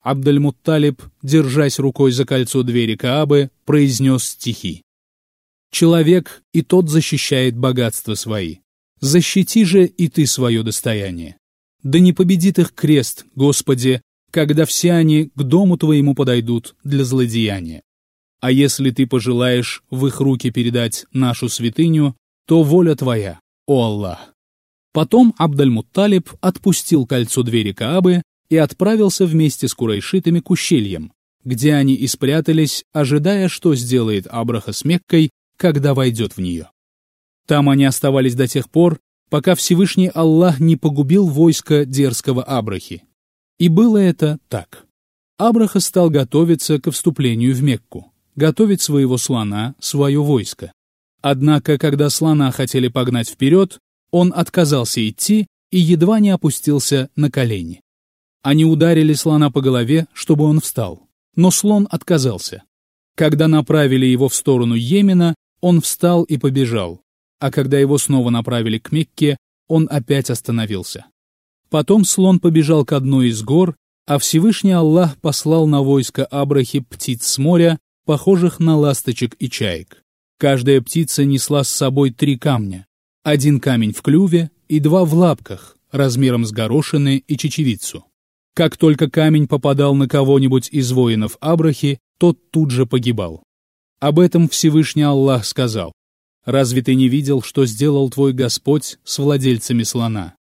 Абдальмутталиб, 0.00 1.02
держась 1.22 1.78
рукой 1.78 2.12
за 2.12 2.24
кольцо 2.24 2.62
двери 2.62 2.96
Каабы, 2.96 3.50
произнес 3.66 4.24
стихи. 4.24 4.82
«Человек, 5.70 6.42
и 6.54 6.62
тот 6.62 6.88
защищает 6.88 7.54
богатства 7.54 8.14
свои. 8.14 8.60
Защити 9.00 9.66
же 9.66 9.84
и 9.84 10.08
ты 10.08 10.26
свое 10.26 10.62
достояние. 10.62 11.36
Да 11.82 11.98
не 11.98 12.14
победит 12.14 12.58
их 12.58 12.72
крест, 12.72 13.26
Господи, 13.34 14.00
когда 14.30 14.64
все 14.64 14.92
они 14.92 15.32
к 15.34 15.42
дому 15.42 15.76
твоему 15.76 16.14
подойдут 16.14 16.76
для 16.82 17.04
злодеяния. 17.04 17.82
А 18.40 18.50
если 18.52 18.90
ты 18.90 19.06
пожелаешь 19.06 19.82
в 19.90 20.06
их 20.06 20.18
руки 20.20 20.50
передать 20.50 21.04
нашу 21.12 21.50
святыню, 21.50 22.16
то 22.46 22.62
воля 22.62 22.94
твоя, 22.94 23.38
о 23.70 23.84
Аллах. 23.84 24.34
Потом 24.92 25.32
Абдальмутталиб 25.38 26.28
отпустил 26.40 27.06
кольцо 27.06 27.44
двери 27.44 27.72
Каабы 27.72 28.22
и 28.48 28.56
отправился 28.56 29.26
вместе 29.26 29.68
с 29.68 29.74
курайшитами 29.74 30.40
к 30.40 30.50
ущельям, 30.50 31.12
где 31.44 31.74
они 31.74 31.94
и 31.94 32.08
спрятались, 32.08 32.82
ожидая, 32.92 33.46
что 33.46 33.76
сделает 33.76 34.26
Абраха 34.28 34.72
с 34.72 34.84
Меккой, 34.84 35.30
когда 35.56 35.94
войдет 35.94 36.32
в 36.32 36.40
нее. 36.40 36.68
Там 37.46 37.68
они 37.68 37.84
оставались 37.84 38.34
до 38.34 38.48
тех 38.48 38.68
пор, 38.68 38.98
пока 39.28 39.54
Всевышний 39.54 40.10
Аллах 40.12 40.58
не 40.58 40.74
погубил 40.74 41.28
войско 41.28 41.84
дерзкого 41.84 42.42
Абрахи. 42.42 43.04
И 43.60 43.68
было 43.68 43.98
это 43.98 44.40
так. 44.48 44.84
Абраха 45.38 45.78
стал 45.78 46.10
готовиться 46.10 46.80
к 46.80 46.90
вступлению 46.90 47.54
в 47.54 47.62
Мекку, 47.62 48.12
готовить 48.34 48.82
своего 48.82 49.16
слона, 49.16 49.76
свое 49.78 50.20
войско. 50.20 50.72
Однако, 51.22 51.76
когда 51.76 52.08
слона 52.10 52.50
хотели 52.50 52.88
погнать 52.88 53.28
вперед, 53.28 53.78
он 54.10 54.32
отказался 54.34 55.06
идти 55.06 55.46
и 55.70 55.78
едва 55.78 56.18
не 56.18 56.30
опустился 56.30 57.10
на 57.16 57.30
колени. 57.30 57.82
Они 58.42 58.64
ударили 58.64 59.12
слона 59.12 59.50
по 59.50 59.60
голове, 59.60 60.06
чтобы 60.14 60.44
он 60.44 60.60
встал, 60.60 61.08
но 61.36 61.50
слон 61.50 61.86
отказался. 61.90 62.62
Когда 63.16 63.48
направили 63.48 64.06
его 64.06 64.28
в 64.28 64.34
сторону 64.34 64.74
Йемена, 64.74 65.34
он 65.60 65.82
встал 65.82 66.22
и 66.22 66.38
побежал, 66.38 67.02
а 67.38 67.50
когда 67.50 67.78
его 67.78 67.98
снова 67.98 68.30
направили 68.30 68.78
к 68.78 68.92
Мекке, 68.92 69.36
он 69.68 69.88
опять 69.90 70.30
остановился. 70.30 71.06
Потом 71.68 72.04
слон 72.04 72.40
побежал 72.40 72.84
к 72.84 72.92
одной 72.92 73.28
из 73.28 73.42
гор, 73.42 73.76
а 74.06 74.18
Всевышний 74.18 74.72
Аллах 74.72 75.18
послал 75.18 75.66
на 75.66 75.82
войско 75.82 76.24
Абрахи 76.24 76.80
птиц 76.80 77.26
с 77.26 77.38
моря, 77.38 77.78
похожих 78.06 78.58
на 78.58 78.76
ласточек 78.76 79.36
и 79.38 79.50
чаек. 79.50 80.02
Каждая 80.40 80.80
птица 80.80 81.26
несла 81.26 81.64
с 81.64 81.68
собой 81.68 82.12
три 82.12 82.38
камня. 82.38 82.86
Один 83.22 83.60
камень 83.60 83.92
в 83.92 84.00
клюве 84.00 84.50
и 84.68 84.80
два 84.80 85.04
в 85.04 85.12
лапках, 85.12 85.76
размером 85.92 86.46
с 86.46 86.50
горошины 86.50 87.22
и 87.28 87.36
чечевицу. 87.36 88.06
Как 88.54 88.78
только 88.78 89.10
камень 89.10 89.46
попадал 89.46 89.94
на 89.94 90.08
кого-нибудь 90.08 90.70
из 90.72 90.92
воинов 90.92 91.36
Абрахи, 91.40 91.98
тот 92.18 92.38
тут 92.50 92.70
же 92.70 92.86
погибал. 92.86 93.42
Об 94.00 94.18
этом 94.18 94.48
Всевышний 94.48 95.02
Аллах 95.02 95.44
сказал. 95.44 95.92
«Разве 96.46 96.80
ты 96.80 96.94
не 96.94 97.10
видел, 97.10 97.42
что 97.42 97.66
сделал 97.66 98.08
твой 98.08 98.32
Господь 98.32 98.98
с 99.04 99.18
владельцами 99.18 99.82
слона? 99.82 100.36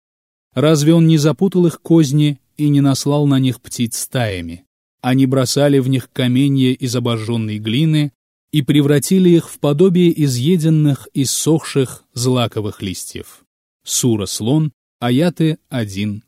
Разве 0.53 0.93
он 0.93 1.07
не 1.07 1.17
запутал 1.17 1.65
их 1.65 1.81
козни 1.81 2.39
и 2.55 2.69
не 2.69 2.79
наслал 2.79 3.27
на 3.27 3.37
них 3.37 3.59
птиц 3.59 3.97
стаями? 3.97 4.63
Они 5.01 5.25
бросали 5.25 5.79
в 5.79 5.89
них 5.89 6.09
каменья 6.09 6.71
из 6.71 6.95
обожженной 6.95 7.57
глины 7.57 8.13
и 8.51 8.61
превратили 8.61 9.29
их 9.29 9.49
в 9.49 9.59
подобие 9.59 10.23
изъеденных 10.23 11.07
и 11.13 11.25
сохших 11.25 12.03
злаковых 12.13 12.81
листьев. 12.81 13.43
Сура 13.83 14.25
Слон, 14.25 14.71
аяты 14.99 15.59
1-5. 15.71 16.21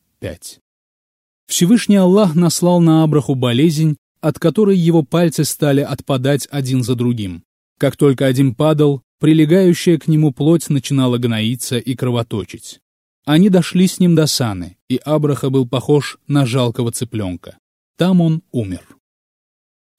Всевышний 1.48 1.98
Аллах 1.98 2.36
наслал 2.36 2.80
на 2.80 3.04
Абраху 3.04 3.36
болезнь, 3.36 3.98
от 4.22 4.40
которой 4.40 4.78
его 4.78 5.04
пальцы 5.04 5.44
стали 5.44 5.82
отпадать 5.82 6.48
один 6.52 6.84
за 6.84 6.96
другим. 6.96 7.44
Как 7.78 7.98
только 7.98 8.26
один 8.28 8.56
падал, 8.56 9.02
прилегающая 9.20 9.98
к 9.98 10.08
нему 10.08 10.32
плоть 10.32 10.70
начинала 10.70 11.18
гноиться 11.18 11.78
и 11.78 11.96
кровоточить. 11.96 12.80
Они 13.26 13.50
дошли 13.50 13.88
с 13.88 14.00
ним 14.00 14.16
до 14.16 14.28
Саны, 14.28 14.78
и 14.90 14.98
Абраха 14.98 15.50
был 15.50 15.68
похож 15.68 16.18
на 16.28 16.46
жалкого 16.46 16.92
цыпленка. 16.92 17.58
Там 17.98 18.22
он 18.22 18.42
умер. 18.52 18.88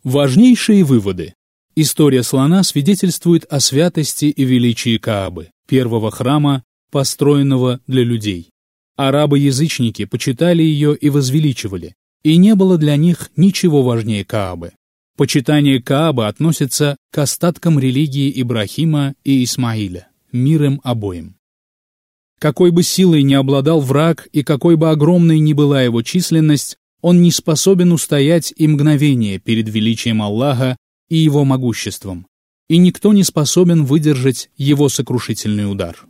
Важнейшие 0.03 0.83
выводы. 0.83 1.35
История 1.75 2.23
слона 2.23 2.63
свидетельствует 2.65 3.47
о 3.49 3.59
святости 3.59 4.27
и 4.27 4.45
величии 4.45 4.99
Каабы, 4.99 5.51
первого 5.67 6.11
храма, 6.11 6.65
построенного 6.91 7.81
для 7.87 8.05
людей. 8.05 8.51
Арабы-язычники 8.97 10.05
почитали 10.05 10.63
ее 10.63 10.95
и 10.95 11.09
возвеличивали, 11.09 11.95
и 12.23 12.37
не 12.37 12.55
было 12.55 12.77
для 12.77 12.97
них 12.97 13.31
ничего 13.37 13.83
важнее 13.83 14.23
Каабы. 14.23 14.73
Почитание 15.17 15.83
Каабы 15.83 16.27
относится 16.27 16.99
к 17.11 17.19
остаткам 17.19 17.79
религии 17.79 18.31
Ибрахима 18.43 19.15
и 19.25 19.43
Исмаиля, 19.43 20.09
мир 20.31 20.65
им 20.65 20.81
обоим. 20.85 21.37
Какой 22.39 22.71
бы 22.71 22.83
силой 22.83 23.23
ни 23.23 23.33
обладал 23.33 23.81
враг 23.81 24.29
и 24.33 24.43
какой 24.43 24.77
бы 24.77 24.91
огромной 24.91 25.39
ни 25.39 25.55
была 25.55 25.83
его 25.83 26.03
численность, 26.03 26.77
он 27.01 27.23
не 27.23 27.31
способен 27.31 27.93
устоять 27.93 28.53
и 28.57 28.69
мгновение 28.69 29.39
перед 29.39 29.71
величием 29.71 30.21
Аллаха 30.21 30.77
и 31.13 31.17
его 31.17 31.45
могуществом, 31.45 32.27
и 32.71 32.79
никто 32.79 33.13
не 33.13 33.23
способен 33.23 33.85
выдержать 33.85 34.49
его 34.57 34.89
сокрушительный 34.89 35.71
удар. 35.71 36.07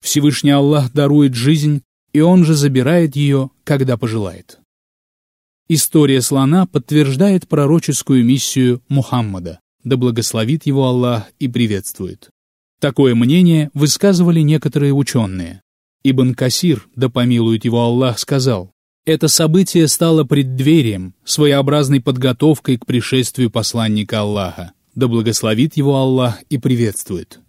Всевышний 0.00 0.50
Аллах 0.50 0.92
дарует 0.92 1.34
жизнь, 1.34 1.82
и 2.12 2.20
он 2.22 2.44
же 2.44 2.54
забирает 2.56 3.14
ее, 3.14 3.50
когда 3.62 3.96
пожелает. 3.96 4.58
История 5.68 6.20
слона 6.20 6.66
подтверждает 6.66 7.46
пророческую 7.46 8.24
миссию 8.24 8.82
Мухаммада, 8.88 9.60
да 9.84 9.96
благословит 9.96 10.66
его 10.66 10.86
Аллах 10.86 11.30
и 11.38 11.46
приветствует. 11.46 12.28
Такое 12.80 13.14
мнение 13.14 13.70
высказывали 13.74 14.40
некоторые 14.40 14.92
ученые. 14.92 15.62
Ибн 16.02 16.34
Касир, 16.34 16.88
да 16.96 17.08
помилует 17.08 17.64
его 17.64 17.80
Аллах, 17.80 18.18
сказал, 18.18 18.71
«Это 19.04 19.28
событие 19.28 19.88
стало 19.88 20.24
преддверием, 20.24 21.14
своеобразной 21.24 22.00
подготовкой 22.00 22.78
к 22.78 22.86
пришествию 22.86 23.50
посланника 23.50 24.20
Аллаха, 24.20 24.72
да 24.94 25.08
благословит 25.08 25.76
его 25.76 25.96
Аллах 25.96 26.42
и 26.50 26.58
приветствует». 26.58 27.40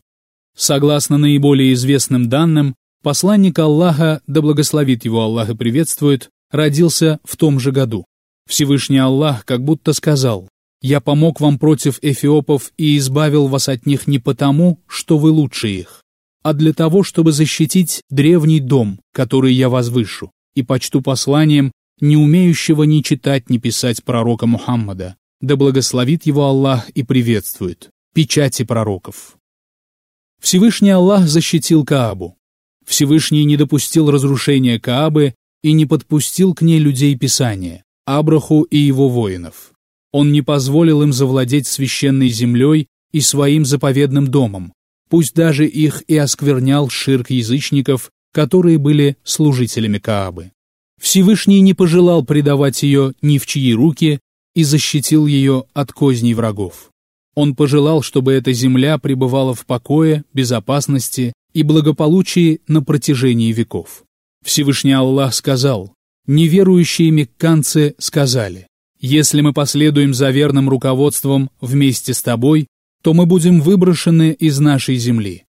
Согласно 0.56 1.18
наиболее 1.18 1.74
известным 1.74 2.30
данным, 2.30 2.76
посланник 3.02 3.58
Аллаха, 3.60 4.22
да 4.28 4.42
благословит 4.42 5.06
его 5.06 5.22
Аллах 5.22 5.50
и 5.50 5.56
приветствует, 5.56 6.30
родился 6.52 7.20
в 7.24 7.38
том 7.38 7.60
же 7.60 7.72
году. 7.72 8.06
Всевышний 8.48 9.00
Аллах 9.00 9.46
как 9.46 9.64
будто 9.64 9.94
сказал, 9.94 10.50
«Я 10.82 11.02
помог 11.02 11.40
вам 11.40 11.58
против 11.58 11.98
эфиопов 12.02 12.72
и 12.78 12.98
избавил 12.98 13.48
вас 13.48 13.70
от 13.70 13.86
них 13.86 14.06
не 14.08 14.20
потому, 14.20 14.80
что 14.88 15.18
вы 15.18 15.32
лучше 15.32 15.70
их, 15.70 16.02
а 16.44 16.54
для 16.54 16.74
того, 16.74 17.04
чтобы 17.04 17.32
защитить 17.32 18.02
древний 18.10 18.60
дом, 18.60 19.00
который 19.14 19.54
я 19.54 19.70
возвышу, 19.70 20.32
и 20.56 20.64
почту 20.64 21.02
посланием, 21.02 21.72
не 22.00 22.18
умеющего 22.18 22.84
ни 22.84 23.02
читать, 23.02 23.50
ни 23.50 23.58
писать 23.58 24.04
пророка 24.04 24.46
Мухаммада, 24.46 25.16
да 25.42 25.56
благословит 25.56 26.26
его 26.26 26.46
Аллах 26.46 26.90
и 26.92 27.04
приветствует, 27.04 27.90
печати 28.14 28.64
пророков». 28.64 29.38
Всевышний 30.42 30.90
Аллах 30.90 31.28
защитил 31.28 31.86
Каабу. 31.86 32.36
Всевышний 32.86 33.46
не 33.46 33.56
допустил 33.56 34.12
разрушения 34.12 34.80
Каабы 34.80 35.36
и 35.62 35.72
не 35.72 35.86
подпустил 35.86 36.54
к 36.54 36.62
ней 36.62 36.80
людей 36.80 37.18
Писания, 37.18 37.84
Абраху 38.06 38.64
и 38.64 38.78
его 38.78 39.08
воинов. 39.08 39.72
Он 40.12 40.32
не 40.32 40.42
позволил 40.42 41.02
им 41.02 41.14
завладеть 41.14 41.68
священной 41.68 42.28
землей 42.28 42.88
и 43.12 43.22
своим 43.22 43.66
заповедным 43.66 44.28
домом, 44.28 44.74
пусть 45.10 45.34
даже 45.34 45.66
их 45.66 46.04
и 46.08 46.18
осквернял 46.18 46.90
ширк 46.90 47.30
язычников, 47.30 48.12
которые 48.34 48.78
были 48.80 49.16
служителями 49.24 50.00
Каабы. 50.00 50.52
Всевышний 51.02 51.62
не 51.62 51.74
пожелал 51.74 52.26
предавать 52.26 52.84
ее 52.84 53.14
ни 53.22 53.38
в 53.38 53.46
чьи 53.46 53.74
руки 53.74 54.20
и 54.56 54.64
защитил 54.64 55.28
ее 55.28 55.66
от 55.74 55.94
козней 55.94 56.34
врагов. 56.34 56.90
Он 57.36 57.56
пожелал, 57.56 58.02
чтобы 58.02 58.34
эта 58.34 58.52
земля 58.52 58.98
пребывала 58.98 59.54
в 59.54 59.66
покое, 59.66 60.24
безопасности 60.34 61.34
и 61.54 61.64
благополучии 61.64 62.62
на 62.68 62.84
протяжении 62.84 63.52
веков. 63.52 64.04
Всевышний 64.44 64.94
Аллах 64.94 65.34
сказал, 65.34 65.94
неверующие 66.28 67.12
мекканцы 67.12 67.96
сказали, 67.98 68.68
«Если 69.00 69.42
мы 69.42 69.54
последуем 69.54 70.14
за 70.14 70.30
верным 70.30 70.70
руководством 70.70 71.50
вместе 71.60 72.14
с 72.14 72.22
тобой, 72.22 72.68
то 73.02 73.14
мы 73.14 73.26
будем 73.26 73.62
выброшены 73.62 74.32
из 74.32 74.60
нашей 74.60 74.96
земли. 74.96 75.44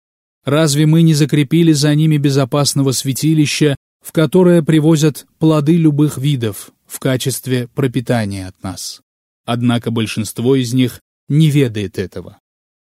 Разве 0.44 0.86
мы 0.86 1.02
не 1.02 1.14
закрепили 1.14 1.72
за 1.72 1.94
ними 1.94 2.16
безопасного 2.16 2.92
святилища, 2.92 3.76
в 4.02 4.12
которое 4.12 4.62
привозят 4.62 5.26
плоды 5.38 5.76
любых 5.76 6.18
видов 6.18 6.72
в 6.86 6.98
качестве 6.98 7.68
пропитания 7.68 8.48
от 8.48 8.62
нас?» 8.62 9.00
Однако 9.46 9.90
большинство 9.90 10.56
из 10.56 10.72
них 10.72 11.00
не 11.28 11.50
ведает 11.50 11.98
этого. 11.98 12.38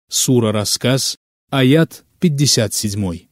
Сура 0.09 0.51
«Рассказ», 0.51 1.17
аят 1.49 2.05
57. 2.19 3.27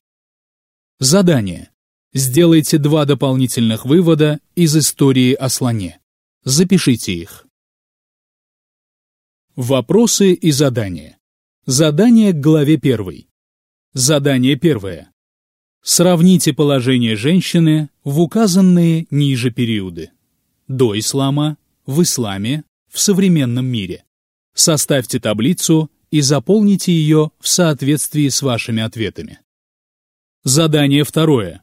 Задание. 1.00 1.72
Сделайте 2.14 2.78
два 2.78 3.06
дополнительных 3.06 3.86
вывода 3.86 4.40
из 4.56 4.78
истории 4.78 5.34
о 5.34 5.50
слоне. 5.50 6.00
Запишите 6.44 7.14
их. 7.14 7.46
Вопросы 9.56 10.34
и 10.34 10.52
задания. 10.52 11.18
Задание 11.66 12.34
к 12.34 12.40
главе 12.40 12.76
1. 12.76 13.28
Задание 13.94 14.56
первое. 14.56 15.12
Сравните 15.84 16.52
положение 16.52 17.16
женщины 17.16 17.92
в 18.04 18.22
указанные 18.22 19.06
ниже 19.12 19.52
периоды. 19.52 20.10
До 20.68 20.98
ислама, 20.98 21.58
в 21.86 22.02
исламе, 22.02 22.64
в 22.92 23.00
современном 23.00 23.68
мире. 23.68 24.04
Составьте 24.56 25.20
таблицу 25.20 25.92
и 26.10 26.22
заполните 26.22 26.92
ее 26.92 27.30
в 27.40 27.48
соответствии 27.48 28.30
с 28.30 28.42
вашими 28.42 28.82
ответами. 28.82 29.40
Задание 30.44 31.04
второе. 31.04 31.62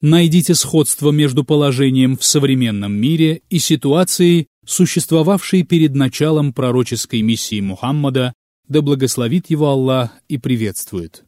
Найдите 0.00 0.56
сходство 0.56 1.12
между 1.12 1.44
положением 1.44 2.16
в 2.16 2.24
современном 2.24 2.92
мире 2.92 3.42
и 3.50 3.60
ситуацией, 3.60 4.48
существовавшей 4.66 5.62
перед 5.62 5.94
началом 5.94 6.52
пророческой 6.52 7.22
миссии 7.22 7.60
Мухаммада, 7.60 8.34
да 8.66 8.82
благословит 8.82 9.48
его 9.48 9.68
Аллах 9.68 10.10
и 10.26 10.38
приветствует. 10.38 11.24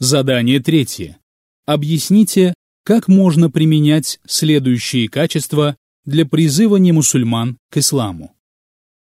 Задание 0.00 0.60
третье. 0.60 1.20
Объясните, 1.66 2.54
как 2.84 3.06
можно 3.06 3.50
применять 3.50 4.18
следующие 4.26 5.10
качества 5.10 5.76
для 6.06 6.24
призывания 6.24 6.94
мусульман 6.94 7.58
к 7.68 7.76
исламу. 7.76 8.34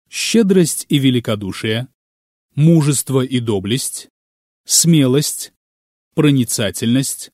Щедрость 0.10 0.86
и 0.90 1.00
великодушие, 1.00 1.88
мужество 2.54 3.22
и 3.22 3.40
доблесть, 3.40 4.10
смелость, 4.66 5.54
проницательность, 6.16 7.32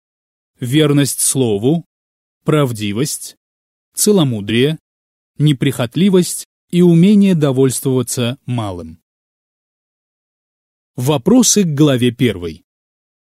верность 0.60 1.22
слову, 1.22 1.86
правдивость, 2.44 3.36
целомудрие, 3.96 4.78
неприхотливость 5.40 6.46
и 6.70 6.84
умение 6.84 7.34
довольствоваться 7.34 8.38
малым. 8.46 9.02
Вопросы 10.96 11.64
к 11.64 11.74
главе 11.74 12.10
1. 12.10 12.65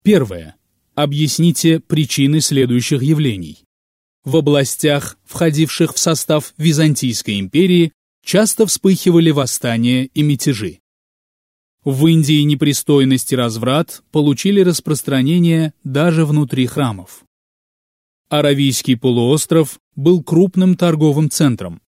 Первое. 0.05 0.55
Объясните 0.95 1.81
причины 1.81 2.43
следующих 2.43 3.03
явлений. 3.03 3.65
В 4.23 4.37
областях, 4.37 5.17
входивших 5.25 5.95
в 5.95 5.99
состав 5.99 6.53
Византийской 6.59 7.41
империи, 7.41 7.91
часто 8.23 8.67
вспыхивали 8.67 9.31
восстания 9.31 10.05
и 10.05 10.23
мятежи. 10.23 10.81
В 11.85 12.07
Индии 12.07 12.43
непристойность 12.43 13.33
и 13.33 13.37
разврат 13.37 14.03
получили 14.11 14.61
распространение 14.61 15.73
даже 15.85 16.27
внутри 16.27 16.67
храмов. 16.67 17.25
Аравийский 18.29 18.99
полуостров 18.99 19.81
был 19.97 20.23
крупным 20.23 20.77
торговым 20.77 21.31
центром. 21.31 21.81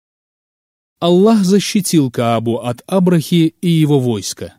Аллах 1.01 1.45
защитил 1.45 2.11
Каабу 2.11 2.61
от 2.61 2.83
Абрахи 2.87 3.55
и 3.61 3.69
его 3.69 4.01
войска. 4.01 4.59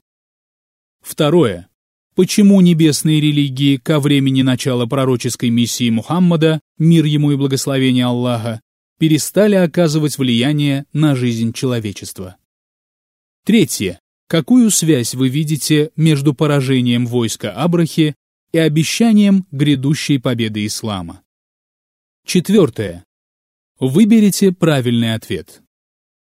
Второе. 1.02 1.70
Почему 2.18 2.62
небесные 2.62 3.22
религии 3.22 3.78
ко 3.78 4.00
времени 4.00 4.42
начала 4.42 4.88
пророческой 4.88 5.52
миссии 5.52 5.92
Мухаммада, 5.92 6.62
мир 6.80 7.06
ему 7.06 7.32
и 7.32 7.36
благословение 7.36 8.06
Аллаха, 8.06 8.60
перестали 8.98 9.54
оказывать 9.54 10.18
влияние 10.18 10.86
на 10.94 11.16
жизнь 11.16 11.54
человечества? 11.54 12.38
Третье. 13.46 14.00
Какую 14.28 14.72
связь 14.72 15.14
вы 15.14 15.30
видите 15.30 15.92
между 15.96 16.34
поражением 16.34 17.06
войска 17.06 17.52
Абрахи 17.52 18.16
и 18.52 18.58
обещанием 18.58 19.46
грядущей 19.52 20.20
победы 20.20 20.66
ислама? 20.66 21.22
Четвертое. 22.26 23.04
Выберите 23.80 24.52
правильный 24.52 25.14
ответ. 25.14 25.62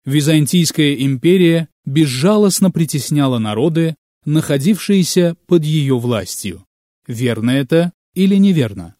Византийская 0.05 0.95
империя 0.95 1.69
безжалостно 1.85 2.73
притесняла 2.73 3.39
народы, 3.39 3.95
находившиеся 4.27 5.37
под 5.47 5.65
ее 5.65 5.99
властью. 5.99 6.67
Верно 7.07 7.51
это 7.51 7.93
или 8.15 8.37
неверно? 8.37 8.97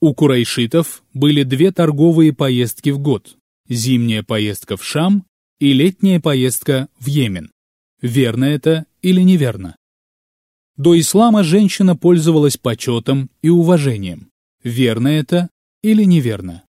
У 0.00 0.14
курайшитов 0.14 1.02
были 1.12 1.42
две 1.42 1.72
торговые 1.72 2.32
поездки 2.32 2.90
в 2.90 3.00
год– 3.00 3.36
зимняя 3.68 4.22
поездка 4.22 4.76
в 4.76 4.84
Шам 4.84 5.24
и 5.58 5.72
летняя 5.72 6.20
поездка 6.20 6.88
в 7.00 7.08
Йемен. 7.08 7.50
Верно 8.00 8.44
это 8.44 8.86
или 9.02 9.22
неверно? 9.22 9.76
До 10.76 10.98
ислама 10.98 11.42
женщина 11.42 11.96
пользовалась 11.96 12.56
почетом 12.56 13.30
и 13.42 13.48
уважением. 13.48 14.30
Верно 14.62 15.08
это 15.08 15.48
или 15.82 16.04
неверно? 16.04 16.62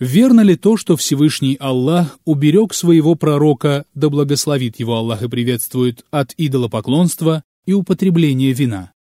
Верно 0.00 0.40
ли 0.40 0.56
то, 0.56 0.78
что 0.78 0.96
Всевышний 0.96 1.58
Аллах 1.60 2.18
уберег 2.24 2.72
своего 2.72 3.16
пророка, 3.16 3.84
да 3.94 4.08
благословит 4.08 4.80
его 4.80 4.96
Аллах 4.96 5.22
и 5.22 5.28
приветствует, 5.28 6.06
от 6.10 6.32
идолопоклонства 6.38 7.44
и 7.66 7.74
употребления 7.74 8.52
вина? 8.52 8.92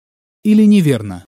Или 0.43 0.65
неверно? 0.65 1.25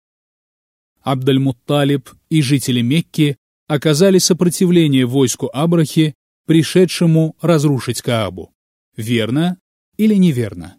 Абдаль-Мутталиб 1.05 2.11
и 2.31 2.43
жители 2.43 2.81
Мекки 2.81 3.37
оказали 3.69 4.19
сопротивление 4.19 5.07
войску 5.07 5.49
Абрахи, 5.53 6.15
пришедшему 6.47 7.37
разрушить 7.41 8.03
Каабу. 8.03 8.51
Верно 8.97 9.57
или 9.97 10.17
неверно? 10.17 10.79